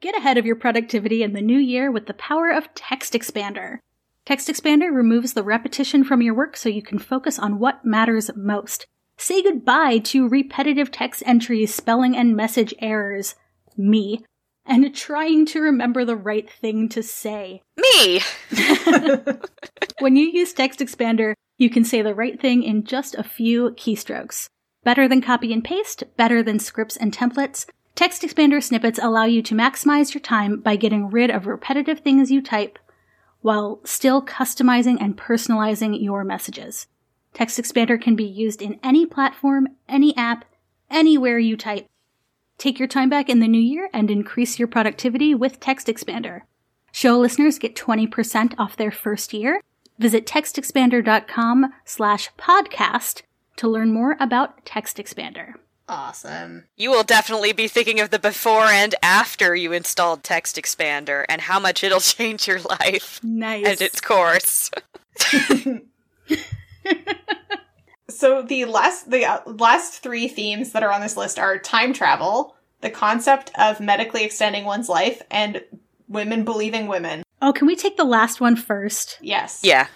[0.00, 3.78] Get ahead of your productivity in the new year with the power of Text Expander.
[4.26, 8.32] Text Expander removes the repetition from your work so you can focus on what matters
[8.34, 8.86] most.
[9.16, 13.36] Say goodbye to repetitive text entries, spelling and message errors,
[13.76, 14.24] me,
[14.66, 17.62] and trying to remember the right thing to say.
[17.76, 18.20] Me.
[20.00, 23.70] When you use Text Expander, you can say the right thing in just a few
[23.70, 24.48] keystrokes.
[24.82, 27.66] Better than copy and paste, better than scripts and templates.
[27.94, 32.30] Text Expander snippets allow you to maximize your time by getting rid of repetitive things
[32.30, 32.78] you type
[33.40, 36.86] while still customizing and personalizing your messages.
[37.34, 40.44] Text Expander can be used in any platform, any app,
[40.90, 41.86] anywhere you type.
[42.58, 46.42] Take your time back in the new year and increase your productivity with Text Expander.
[46.92, 49.60] Show listeners get 20% off their first year.
[49.98, 53.22] Visit textexpander.com slash podcast
[53.56, 55.54] to learn more about Text Expander.
[55.88, 56.64] Awesome.
[56.76, 61.42] You will definitely be thinking of the before and after you installed Text Expander and
[61.42, 63.66] how much it'll change your life Nice.
[63.66, 64.70] and its course.
[68.08, 71.92] So the last the uh, last three themes that are on this list are time
[71.92, 75.62] travel, the concept of medically extending one's life, and
[76.08, 77.22] women believing women.
[77.40, 79.18] oh, can we take the last one first?
[79.20, 79.60] Yes.
[79.62, 79.86] Yeah.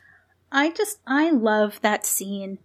[0.51, 2.59] I just I love that scene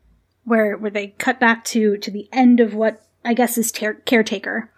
[0.46, 3.96] where where they cut back to to the end of what I guess is ter-
[4.06, 4.72] caretaker,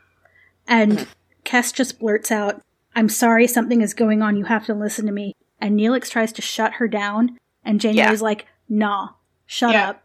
[0.68, 1.08] and
[1.44, 2.62] Kes just blurts out,
[2.96, 4.36] "I'm sorry, something is going on.
[4.36, 8.22] You have to listen to me." And Neelix tries to shut her down, and Janeway's
[8.24, 9.10] like, "Nah,
[9.46, 9.90] shut Yeah.
[9.92, 10.02] up.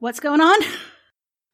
[0.00, 0.58] What's going on?"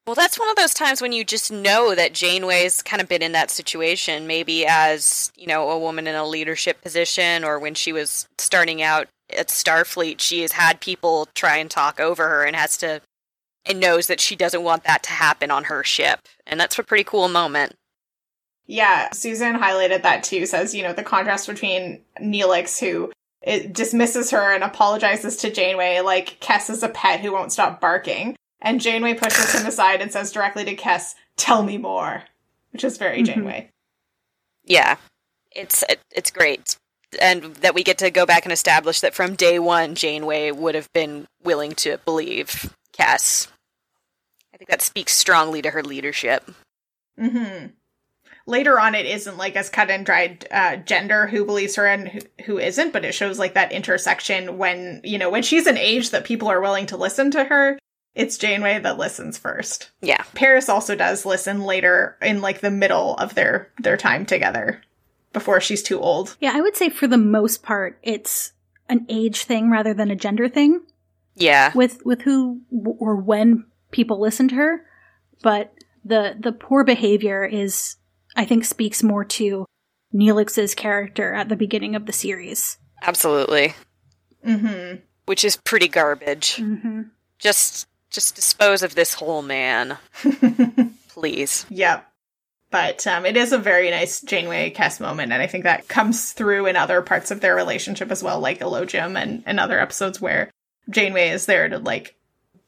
[0.07, 3.21] Well, that's one of those times when you just know that Janeway's kind of been
[3.21, 7.73] in that situation, maybe as, you know, a woman in a leadership position or when
[7.73, 12.45] she was starting out at Starfleet, she has had people try and talk over her
[12.45, 13.01] and has to
[13.65, 16.21] and knows that she doesn't want that to happen on her ship.
[16.45, 17.73] And that's a pretty cool moment.
[18.65, 20.45] Yeah, Susan highlighted that too.
[20.45, 25.99] Says you know the contrast between Neelix, who it dismisses her and apologizes to Janeway,
[26.01, 30.11] like Kes is a pet who won't stop barking, and Janeway pushes him aside and
[30.11, 32.23] says directly to Kes, "Tell me more,"
[32.71, 33.25] which is very Mhm.
[33.25, 33.69] Janeway.
[34.63, 34.97] Yeah.
[35.51, 36.77] It's it, it's great.
[37.21, 40.75] And that we get to go back and establish that from day one Janeway would
[40.75, 43.47] have been willing to believe Kes.
[44.53, 46.51] I think that speaks strongly to her leadership.
[47.17, 47.67] hmm
[48.47, 52.07] later on it isn't like as cut and dried uh, gender who believes her and
[52.07, 55.77] who, who isn't, but it shows like that intersection when you know when she's an
[55.77, 57.77] age that people are willing to listen to her.
[58.15, 59.91] It's Janeway that listens first.
[60.01, 60.23] Yeah.
[60.33, 64.81] Paris also does listen later in like the middle of their their time together
[65.33, 66.35] before she's too old.
[66.39, 68.53] Yeah, I would say for the most part, it's
[68.89, 70.81] an age thing rather than a gender thing
[71.35, 71.71] Yeah.
[71.75, 72.61] with with who
[72.99, 74.81] or when people listen to her.
[75.43, 77.97] But the the poor behavior is,
[78.37, 79.65] I think, speaks more to
[80.13, 82.77] Neelix's character at the beginning of the series.
[83.01, 83.73] Absolutely.
[84.45, 85.01] Mm-hmm.
[85.25, 86.55] Which is pretty garbage.
[86.55, 87.01] Mm-hmm.
[87.39, 89.97] Just just dispose of this whole man.
[91.09, 91.65] Please.
[91.69, 92.07] Yep.
[92.69, 96.33] But um, it is a very nice Janeway Kes moment, and I think that comes
[96.33, 100.19] through in other parts of their relationship as well, like Elogium and, and other episodes
[100.19, 100.51] where
[100.89, 102.16] Janeway is there to like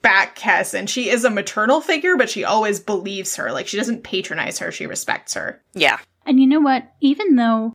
[0.01, 3.51] back Kes, and she is a maternal figure, but she always believes her.
[3.51, 5.62] Like she doesn't patronize her; she respects her.
[5.73, 5.97] Yeah.
[6.25, 6.91] And you know what?
[7.01, 7.73] Even though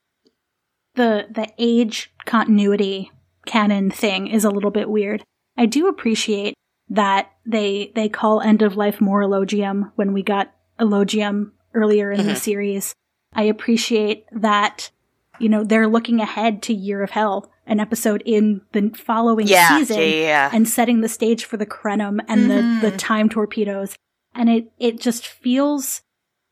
[0.94, 3.10] the the age continuity
[3.46, 5.22] canon thing is a little bit weird,
[5.56, 6.54] I do appreciate
[6.88, 12.32] that they they call end of life morilogium when we got elogium earlier in the
[12.34, 12.38] Mhm.
[12.38, 12.94] series.
[13.32, 14.90] I appreciate that
[15.40, 19.78] you know they're looking ahead to Year of Hell, an episode in the following Yeah.
[19.78, 20.04] season, Yeah.
[20.06, 20.50] yeah.
[20.52, 22.80] and setting the stage for the Krenim and Mhm.
[22.80, 23.96] the the time torpedoes,
[24.34, 26.02] and it it just feels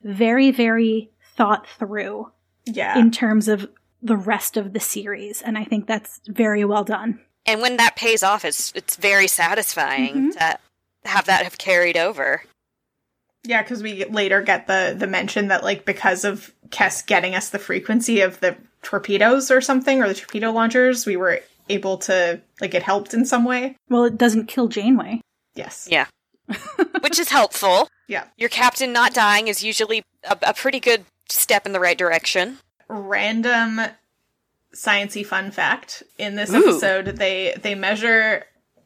[0.03, 2.31] very very thought through
[2.67, 3.69] Yeah, in terms of
[4.03, 7.21] the rest of the series, and I think that's very well done.
[7.47, 10.33] And when that pays off, it's it's very satisfying Mhm.
[10.39, 10.59] to
[11.05, 12.43] have that have carried over.
[13.45, 17.49] yeah, because we later get the the mention that like because of Kes getting us
[17.49, 22.41] the frequency of the torpedoes or something or the torpedo launchers, we were able to
[22.61, 23.77] like it helped in some way.
[23.89, 25.21] Well, it doesn't kill Janeway.
[25.55, 25.89] Yes.
[25.91, 26.07] Yeah.
[27.01, 27.89] Which is helpful.
[28.09, 28.25] Yeah.
[28.37, 32.59] Your captain not dying is usually a, a pretty good step in the right direction.
[32.89, 33.81] random
[34.75, 36.57] sciency fun fact in this Ooh.
[36.57, 38.45] episode they they measure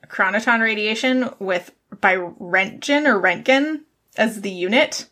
[0.09, 3.83] chronoton radiation with by Roentgen or Roentgen
[4.17, 5.09] as the unit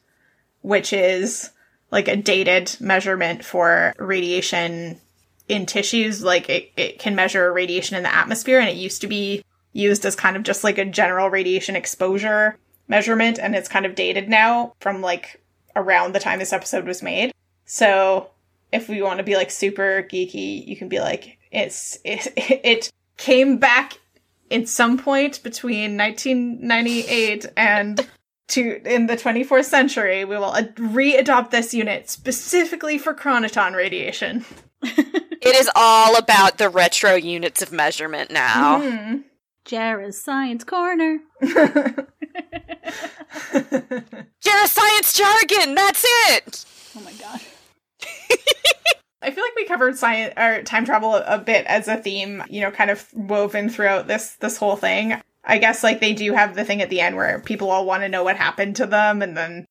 [0.62, 1.51] which is
[1.94, 5.00] like a dated measurement for radiation
[5.46, 9.07] in tissues like it, it can measure radiation in the atmosphere and it used to
[9.07, 13.87] be used as kind of just like a general radiation exposure measurement and it's kind
[13.87, 15.40] of dated now from like
[15.76, 17.33] around the time this episode was made.
[17.64, 18.30] So
[18.72, 22.90] if we want to be like super geeky, you can be like it's it, it
[23.18, 24.00] came back
[24.50, 28.04] at some point between 1998 and
[28.48, 30.24] to in the 24th century.
[30.24, 34.44] We will ad- re-adopt this unit specifically for chronoton radiation.
[35.46, 38.80] It is all about the retro units of measurement now.
[38.80, 39.24] Mhm.
[39.66, 41.18] Jarrah's Science Corner.
[44.40, 46.64] Jara science jargon, that's it!
[46.96, 47.40] Oh my god.
[49.22, 52.42] I feel like we covered science or time travel a, a bit as a theme,
[52.48, 55.20] you know, kind of woven throughout this this whole thing.
[55.46, 58.02] I guess like they do have the thing at the end where people all want
[58.02, 59.66] to know what happened to them, and then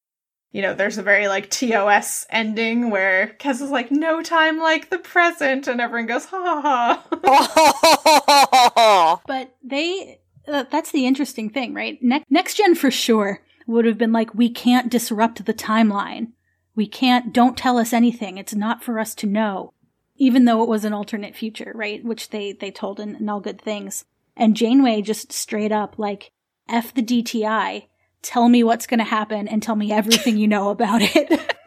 [0.52, 4.90] you know there's a very like TOS ending where Kes is like no time like
[4.90, 9.22] the present, and everyone goes ha ha ha.
[9.28, 11.98] But they, uh, that's the interesting thing, right?
[12.02, 16.32] Ne- Next gen for sure would have been like, we can't disrupt the timeline.
[16.76, 18.38] We can't, don't tell us anything.
[18.38, 19.74] It's not for us to know.
[20.18, 22.04] Even though it was an alternate future, right?
[22.04, 24.06] Which they, they told in, in All Good Things.
[24.36, 26.32] And Janeway just straight up like,
[26.70, 27.88] F the DTI.
[28.22, 31.56] Tell me what's gonna happen and tell me everything you know about it.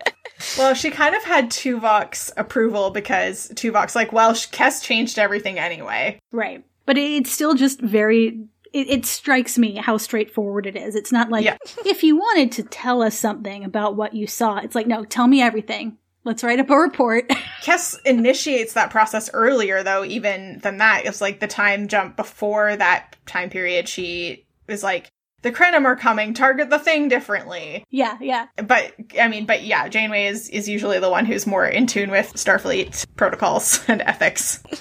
[0.58, 6.18] Well, she kind of had Tuvok's approval because Tuvok's like, well, Kes changed everything anyway.
[6.30, 6.64] Right.
[6.86, 8.46] But it's still just very.
[8.72, 10.94] It, it strikes me how straightforward it is.
[10.94, 11.56] It's not like Yeah.
[11.84, 15.26] if you wanted to tell us something about what you saw, it's like, no, tell
[15.26, 15.96] me everything.
[16.26, 17.28] Let's write up a report.
[17.62, 21.06] Kes initiates that process earlier, though, even than that.
[21.06, 23.88] It's like the time jump before that time period.
[23.88, 25.06] She is like,
[25.42, 27.84] the Krenim are coming, target the thing differently.
[27.90, 28.48] yeah, yeah.
[28.56, 32.10] But, I mean, but yeah, Janeway is, is usually the one who's more in tune
[32.10, 34.62] with Starfleet protocols and ethics.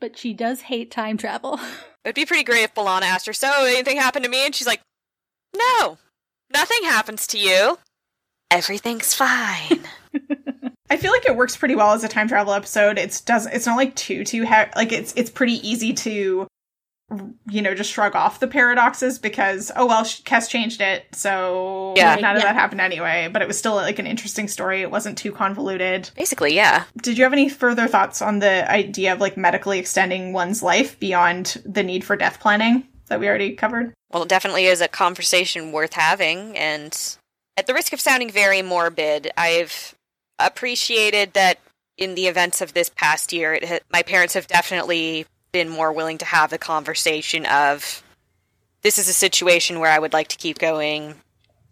[0.00, 1.60] But she does hate time travel.
[2.04, 4.44] It'd be pretty great if B'Elanna asked her, So, anything happened to me?
[4.44, 4.80] And she's like,
[5.56, 5.98] No,
[6.52, 7.78] nothing happens to you.
[8.50, 9.86] Everything's fine.
[10.92, 12.98] I feel like it works pretty well as a time travel episode.
[12.98, 16.46] It's does it's not like too too he- like it's it's pretty easy to
[17.50, 21.92] you know just shrug off the paradoxes because oh well sh- Kes changed it so
[21.96, 22.14] Yeah.
[22.16, 22.48] none of Yeah.
[22.48, 23.28] that happened anyway.
[23.32, 24.82] But it was still like an interesting story.
[24.82, 26.10] It wasn't too convoluted.
[26.16, 26.84] Basically, yeah.
[27.02, 30.98] Did you have any further thoughts on the idea of like medically extending one's life
[31.00, 33.92] beyond the need for death planning that we already covered?
[34.12, 36.94] Well, it definitely is a conversation worth having, and
[37.56, 39.94] at the risk of sounding very morbid, I've
[40.38, 41.58] appreciated that
[41.96, 45.92] in the events of this past year, it ha- my parents have definitely been more
[45.92, 48.02] willing to have the conversation of
[48.82, 51.14] this is a situation where I would like to keep going.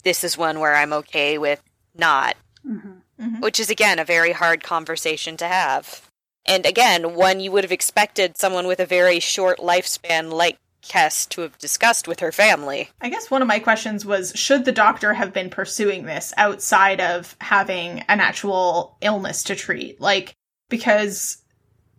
[0.05, 1.63] This is one where I'm okay with
[1.95, 2.37] not.
[2.67, 3.41] Mm-hmm.
[3.41, 6.09] Which is, again, a very hard conversation to have.
[6.47, 11.29] And again, one you would have expected someone with a very short lifespan like Kes
[11.31, 12.89] to have discussed with her family.
[13.01, 17.01] I guess one of my questions was should the doctor have been pursuing this outside
[17.01, 20.01] of having an actual illness to treat?
[20.01, 20.35] Like,
[20.69, 21.39] because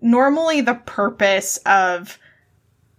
[0.01, 2.17] normally the purpose of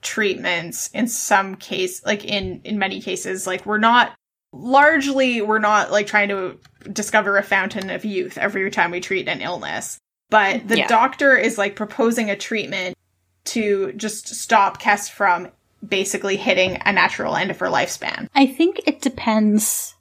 [0.03, 4.15] treatments in some case, like in, in many cases, like we're not
[4.53, 6.59] largely, we're not like trying to
[6.93, 9.99] discover a fountain of youth every time we treat an illness.
[10.31, 10.87] But the Yeah.
[10.87, 12.97] doctor is like proposing a treatment
[13.45, 15.49] to just stop Kes from
[15.87, 18.29] basically hitting a natural end of her lifespan.
[18.35, 19.95] I think it depends,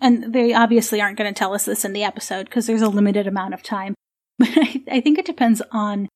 [0.00, 2.88] and they obviously aren't going to tell us this in the episode because there's a
[2.88, 3.94] limited amount of time.
[4.38, 6.08] But I, I think it depends on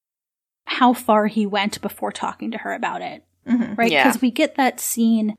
[0.66, 3.76] how far he went before talking to her about it, Mhm.
[3.76, 3.90] right?
[3.90, 4.05] Yeah.
[4.07, 5.36] Because we get that scene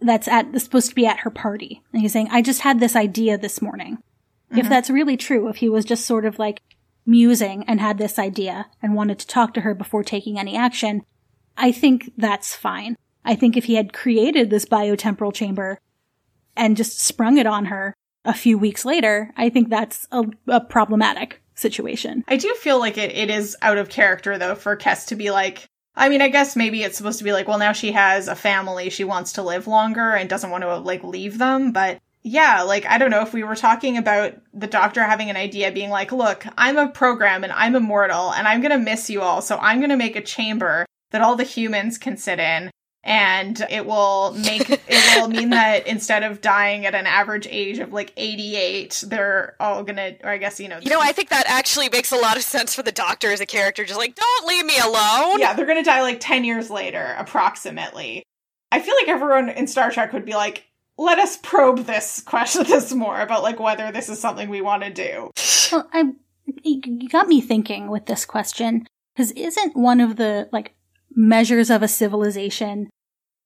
[0.00, 2.80] that's at that's supposed to be at her party, and he's saying, "I just had
[2.80, 3.98] this idea this morning."
[4.50, 6.62] If that's really true, if he was just sort of like
[7.04, 11.02] musing and had this idea and wanted to talk to her before taking any action,
[11.56, 12.96] I think that's fine.
[13.24, 15.78] I think if he had created this biotemporal chamber
[16.56, 17.94] and just sprung it on her
[18.24, 22.24] a few weeks later, I think that's a, a problematic situation.
[22.28, 25.30] I do feel like it, it is out of character though for Kes to be
[25.30, 28.28] like I mean, I guess maybe it's supposed to be like, well, now she has
[28.28, 31.98] a family, she wants to live longer and doesn't want to like leave them, but
[32.22, 35.72] yeah, like I don't know if we were talking about the doctor having an idea
[35.72, 39.22] being like, look, I'm a program and I'm immortal and I'm going to miss you
[39.22, 40.84] all, so I'm going to make a chamber
[41.16, 42.70] that all the humans can sit in
[43.02, 47.78] and it will make it will mean that instead of dying at an average age
[47.78, 51.30] of like 88 they're all gonna or i guess you know You know, I think
[51.30, 53.84] that actually makes a lot of sense for the doctor as a character.
[53.86, 55.38] Just like, don't leave me alone.
[55.40, 58.22] yeah, they're gonna die like 10 years later, approximately.
[58.70, 60.64] I feel like everyone in Star Trek would be like,
[60.98, 64.82] let us probe this question this more about like whether this is something we want
[64.82, 65.30] to do.
[65.72, 66.12] Well, I,
[66.62, 70.74] you got me thinking with this question because isn't one of the like
[71.16, 72.88] measures of a civilization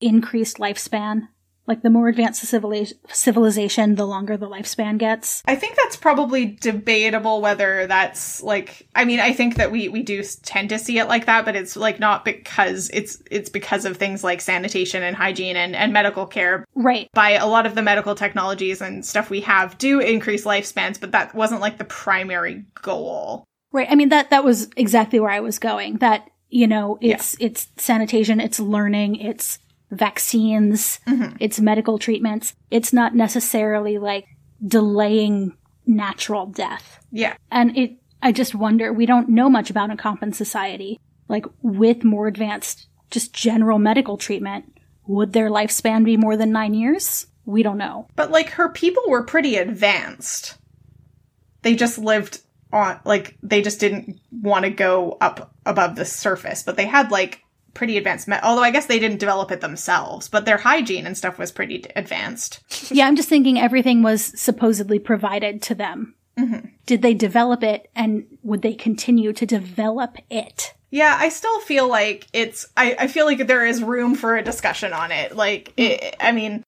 [0.01, 1.29] increased lifespan?
[1.67, 5.41] Like the more advanced the civiliz- civilization, the longer the lifespan gets.
[5.47, 10.03] I think that's probably debatable whether that's like I mean I think that we we
[10.03, 13.85] do tend to see it like that but it's like not because it's it's because
[13.85, 17.09] of things like sanitation and hygiene and and medical care Right.
[17.15, 21.13] by a lot of the medical technologies and stuff we have do increase lifespans but
[21.13, 23.45] that wasn't like the primary goal.
[23.71, 23.87] Right.
[23.89, 25.99] I mean that that was exactly where I was going.
[25.99, 29.59] That you know, it's it's sanitation, it's learning, it's
[29.91, 31.37] vaccines, Mhm.
[31.41, 32.55] it's medical treatments.
[32.71, 34.27] It's not necessarily like
[34.67, 35.55] delaying
[35.87, 37.01] natural death.
[37.11, 37.35] Yeah.
[37.51, 41.01] And it I just wonder, we don't know much about a Ocampan society.
[41.29, 44.65] Like with more advanced just general medical treatment,
[45.07, 47.27] would their lifespan be more than 9 years?
[47.47, 48.07] We don't know.
[48.17, 50.59] But like her people were pretty advanced.
[51.63, 52.41] They just lived
[52.73, 57.11] on like they just didn't want to go up above the surface, but they had
[57.11, 57.43] like
[57.73, 61.17] pretty advanced me- although I guess they didn't develop it themselves, but their hygiene and
[61.17, 62.61] stuff was pretty d- advanced.
[62.91, 66.15] yeah, I'm just thinking everything was supposedly provided to them.
[66.39, 66.71] Mhm.
[66.87, 70.75] Did they develop it and would they continue to develop it?
[70.91, 74.43] Yeah, I still feel like it's I, I feel like there is room for a
[74.43, 75.37] discussion on it.
[75.37, 76.65] Like it, I mean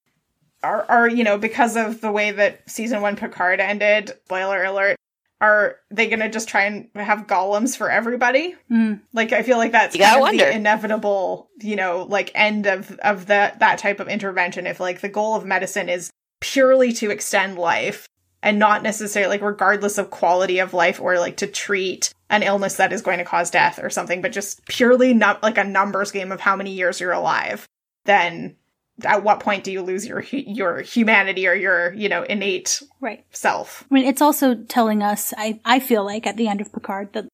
[0.62, 4.96] are are you know because of the way that season 1 Picard ended, spoiler alert,
[5.42, 8.54] are they going to just try and have golems for everybody?
[8.68, 8.94] Hmm.
[9.12, 13.26] Like I feel like that's kind of the inevitable, you know, like end of of
[13.26, 14.68] that that type of intervention.
[14.68, 18.08] If like the goal of medicine is purely to extend life
[18.40, 22.76] and not necessarily like regardless of quality of life or like to treat an illness
[22.76, 26.12] that is going to cause death or something, but just purely not like a numbers
[26.12, 27.66] game of how many years you're alive,
[28.04, 28.56] then
[29.04, 33.24] at what point do you lose your your humanity or your you know innate Right.
[33.30, 33.84] self?
[33.90, 37.12] I mean, it's also telling us, I, I feel like at the end of Picard,
[37.14, 37.26] that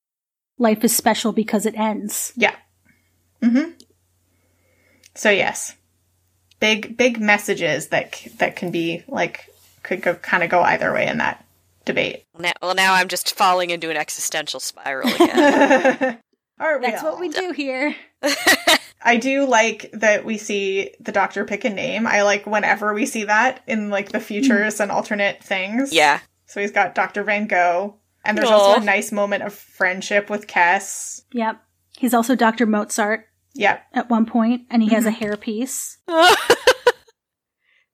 [0.59, 2.33] life is special because it ends.
[2.37, 2.55] Yeah.
[3.43, 3.73] Mm-hmm.
[5.15, 5.75] So yes,
[6.61, 9.49] big big messages that that can be like
[9.83, 11.45] could go kind of go either way in that
[11.85, 12.25] debate.
[12.39, 16.19] Now, well, now I'm just falling into an existential spiral again.
[16.61, 17.95] Aren't we That's what we do here.
[19.09, 22.07] I do like that we see the doctor pick a name.
[22.07, 25.93] I like whenever we see that in like the futures and alternate things.
[25.93, 26.21] yeah.
[26.47, 27.25] So he's got Dr.
[27.25, 27.97] Van Gogh.
[28.25, 28.55] And there's Aw.
[28.55, 31.23] also a nice moment of friendship with Kes.
[31.33, 31.61] Yep.
[31.99, 32.67] He's also Dr.
[32.67, 33.83] Mozart Yep.
[33.95, 35.97] at one point, and he has a hairpiece.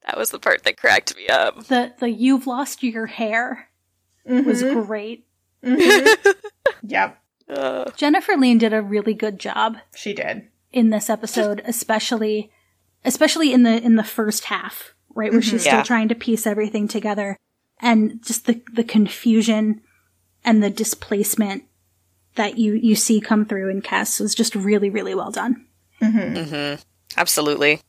[0.07, 1.67] that was the part that cracked me up.
[1.67, 3.69] The the you've lost your hair.
[4.27, 4.87] was Mhm.
[4.87, 5.27] great.
[5.63, 6.17] Mhm.
[6.83, 10.49] yep, Uh, Jennifer Lien did a really good job she did.
[10.75, 12.51] In this episode, especially
[13.05, 15.83] especially in the in the first half, right where she's still Yeah.
[15.85, 17.39] trying to piece everything together,
[17.81, 19.81] and just the the confusion
[20.45, 21.63] and the displacement
[22.35, 25.65] that you you see come through in Kes was just really really well done.
[26.03, 26.83] mhm.
[27.17, 27.81] Absolutely.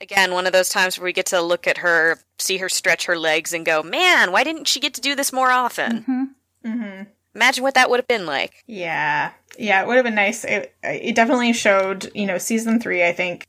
[0.00, 3.04] Again, one of those times where we get to look at her, see her stretch
[3.06, 6.04] her legs, and go, man, why didn't she get to do this more often?
[6.04, 6.24] hmm
[6.64, 7.02] hmm
[7.34, 8.64] Imagine what that would have been like.
[8.66, 10.44] Yeah, yeah, it would have been nice.
[10.44, 13.04] It, it definitely showed, you know, season three.
[13.04, 13.46] I think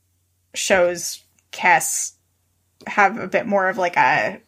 [0.54, 2.12] shows Kes
[2.86, 4.40] have a bit more of like a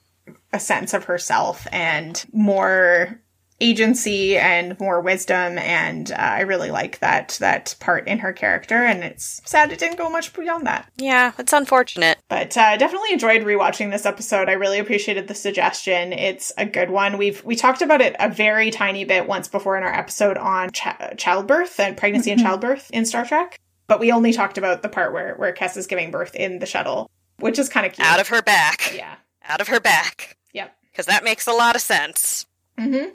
[0.53, 3.21] a sense of herself and more
[3.69, 8.75] agency and more wisdom and uh, i really like that that part in her character
[8.77, 12.19] and it's sad it didn't go much beyond that Yeah, it's unfortunate.
[12.29, 14.49] but uh, definitely enjoyed rewatching this episode.
[14.49, 16.13] I really appreciated the suggestion.
[16.13, 17.17] It's a good one.
[17.19, 20.71] We've we talked about it a very tiny bit once before in our episode on
[20.71, 20.87] ch-
[21.17, 25.13] childbirth and pregnancy and childbirth in Star Trek, but we only talked about the part
[25.13, 28.07] where where Kes is giving birth in the shuttle, which is kind of cute.
[28.07, 28.93] Out of her back.
[28.95, 29.15] yeah.
[29.49, 30.37] Out of her back.
[30.53, 30.75] Yep.
[30.91, 32.47] Because that makes a lot of sense.
[32.79, 33.11] Mm-hmm.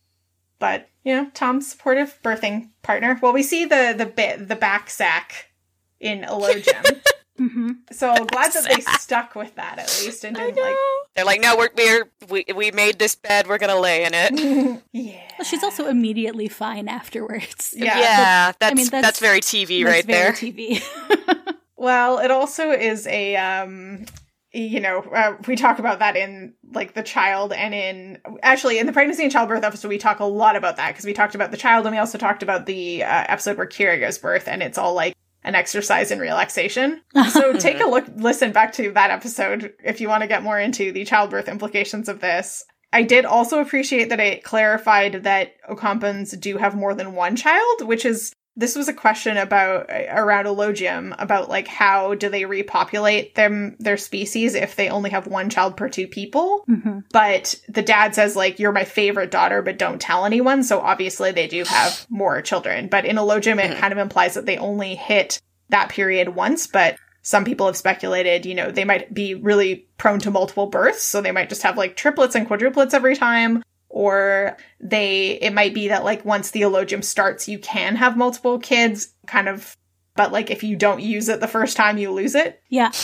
[0.60, 3.18] But you know, Tom's supportive birthing partner.
[3.22, 5.52] Well, we see the the bit the back sack
[6.00, 7.02] in Elogium.
[7.38, 10.76] hmm so glad that they stuck with that at least and didn't like
[11.16, 13.48] They're like, no, we're, we're we we made this bed.
[13.48, 14.82] We're gonna lay in it.
[14.92, 15.22] yeah.
[15.38, 17.74] Well, she's also immediately fine afterwards.
[17.76, 17.98] Yeah.
[17.98, 20.82] yeah, that's, mean, that's that's- very TV That's right very there.
[20.82, 21.46] TV.
[21.80, 24.06] Well, it also is a um
[24.52, 28.88] you know, uh, we talk about that in like the child and in actually in
[28.88, 31.52] the pregnancy and childbirth episode we talk a lot about that because we talked about
[31.52, 34.64] the child and we also talked about the uh, episode where Kira gives birth and
[34.64, 37.02] it's all like an exercise in relaxation.
[37.30, 40.60] So take a look listen back to that episode if you want to get more
[40.60, 42.66] into the childbirth implications of this.
[42.92, 47.84] I did also appreciate that it clarified that Ocampans do have more than one child,
[47.84, 53.36] which is this was a question about around Elogium about like how do they repopulate
[53.36, 56.64] them their species if they only have one child per two people.
[56.68, 60.64] hmm But the dad says like you're my favorite daughter, but don't tell anyone.
[60.64, 62.88] So obviously they do have more children.
[62.90, 63.80] But in Elogium, it Mhm.
[63.80, 65.40] kind of implies that they only hit
[65.70, 66.68] that period once.
[66.68, 71.04] But some people have speculated, you know, they might be really prone to multiple births,
[71.04, 73.62] so they might just have like triplets and quadruplets every time.
[73.90, 78.60] Or they, it might be that like once the Elogium starts, you can have multiple
[78.60, 79.76] kids, kind of.
[80.16, 82.62] But like if you don't use it the first time, you lose it.
[82.70, 82.92] Yeah.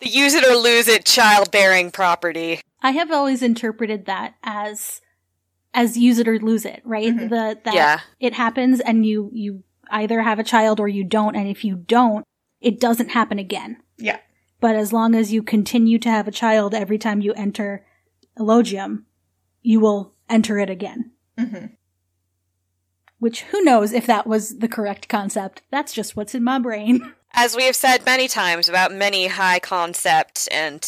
[0.00, 2.62] The use it or lose it childbearing property.
[2.82, 5.02] I have always interpreted that as
[5.74, 7.12] as use it or lose it, right?
[7.14, 7.28] Mhm.
[7.28, 8.00] The that Yeah.
[8.18, 11.74] it happens and you you either have a child or you don't, and if you
[11.76, 12.24] don't,
[12.62, 13.76] it doesn't happen again.
[13.98, 14.20] Yeah.
[14.58, 17.84] But as long as you continue to have a child every time you enter
[18.38, 19.04] Elogium,
[19.62, 21.12] you will enter it again.
[21.38, 21.66] hmm
[23.18, 25.62] Which who knows if that was the correct concept.
[25.70, 27.14] That's just what's in my brain.
[27.32, 30.84] As we have said many times about many high concept and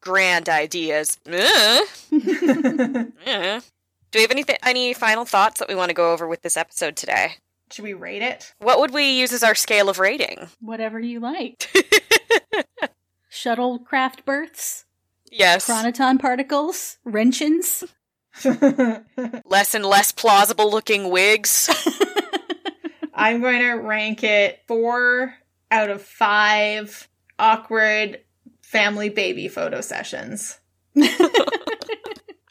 [0.00, 1.18] grand ideas.
[1.24, 1.30] Uh,
[3.26, 3.60] uh.
[4.10, 6.56] Do we have anything, any final thoughts that we want to go over with this
[6.56, 7.34] episode today?
[7.70, 8.52] Should we rate it?
[8.58, 10.48] What would we use as our scale of rating?
[10.60, 11.70] Whatever you like.
[13.32, 14.84] Shuttlecraft births,
[15.32, 15.68] yes.
[15.68, 17.84] chronoton particles, roentgens.
[19.44, 21.68] Less and less plausible looking wigs.
[23.14, 25.34] I'm going to rank it four
[25.70, 27.08] out of five
[27.38, 28.20] awkward
[28.62, 30.58] family baby photo sessions.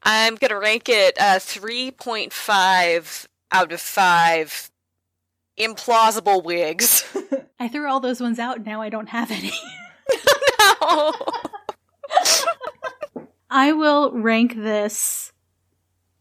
[0.04, 4.72] I'm going to rank it uh, 3.5 out of 5
[5.60, 7.04] implausible wigs.
[7.60, 9.52] I threw all those ones out, now I don't have any.
[10.82, 11.14] no.
[13.52, 15.34] I will rank this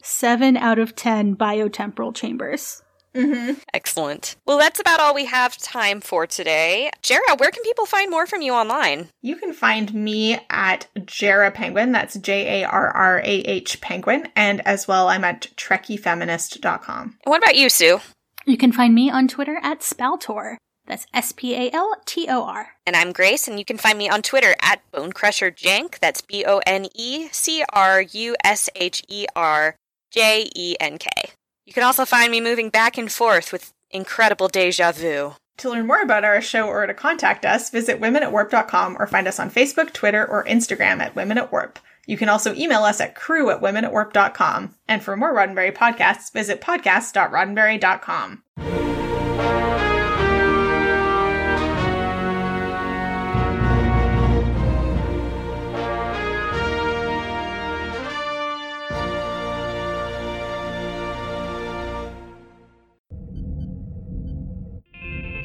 [0.02, 2.82] 7 out of 10 biotemporal chambers.
[3.14, 3.54] Mm-hmm.
[3.72, 4.36] Excellent.
[4.46, 6.90] Well, that's about all we have time for today.
[7.02, 9.08] Jarrah, where can people find more from you online?
[9.22, 11.92] You can find me at Jarrah Penguin.
[11.92, 14.28] That's J A R R A H Penguin.
[14.34, 17.02] And as well, I'm at TrekkieFeminist.com.
[17.02, 18.00] And what about you, Sue?
[18.44, 20.56] You can find me on Twitter at Spaltor.
[20.90, 22.70] That's S P A L T O R.
[22.84, 26.00] And I'm Grace, and you can find me on Twitter at BoneCrusherJenk.
[26.00, 29.76] That's B O N E C R U S H E R
[30.10, 31.08] J E N K.
[31.64, 35.34] You can also find me moving back and forth with incredible deja vu.
[35.58, 39.38] To learn more about our show or to contact us, visit womenatwarp.com or find us
[39.38, 41.78] on Facebook, Twitter, or Instagram at Women at Warp.
[42.06, 44.74] You can also email us at crew at womenatwarp.com.
[44.88, 48.99] And for more Roddenberry podcasts, visit podcast.roddenberry.com.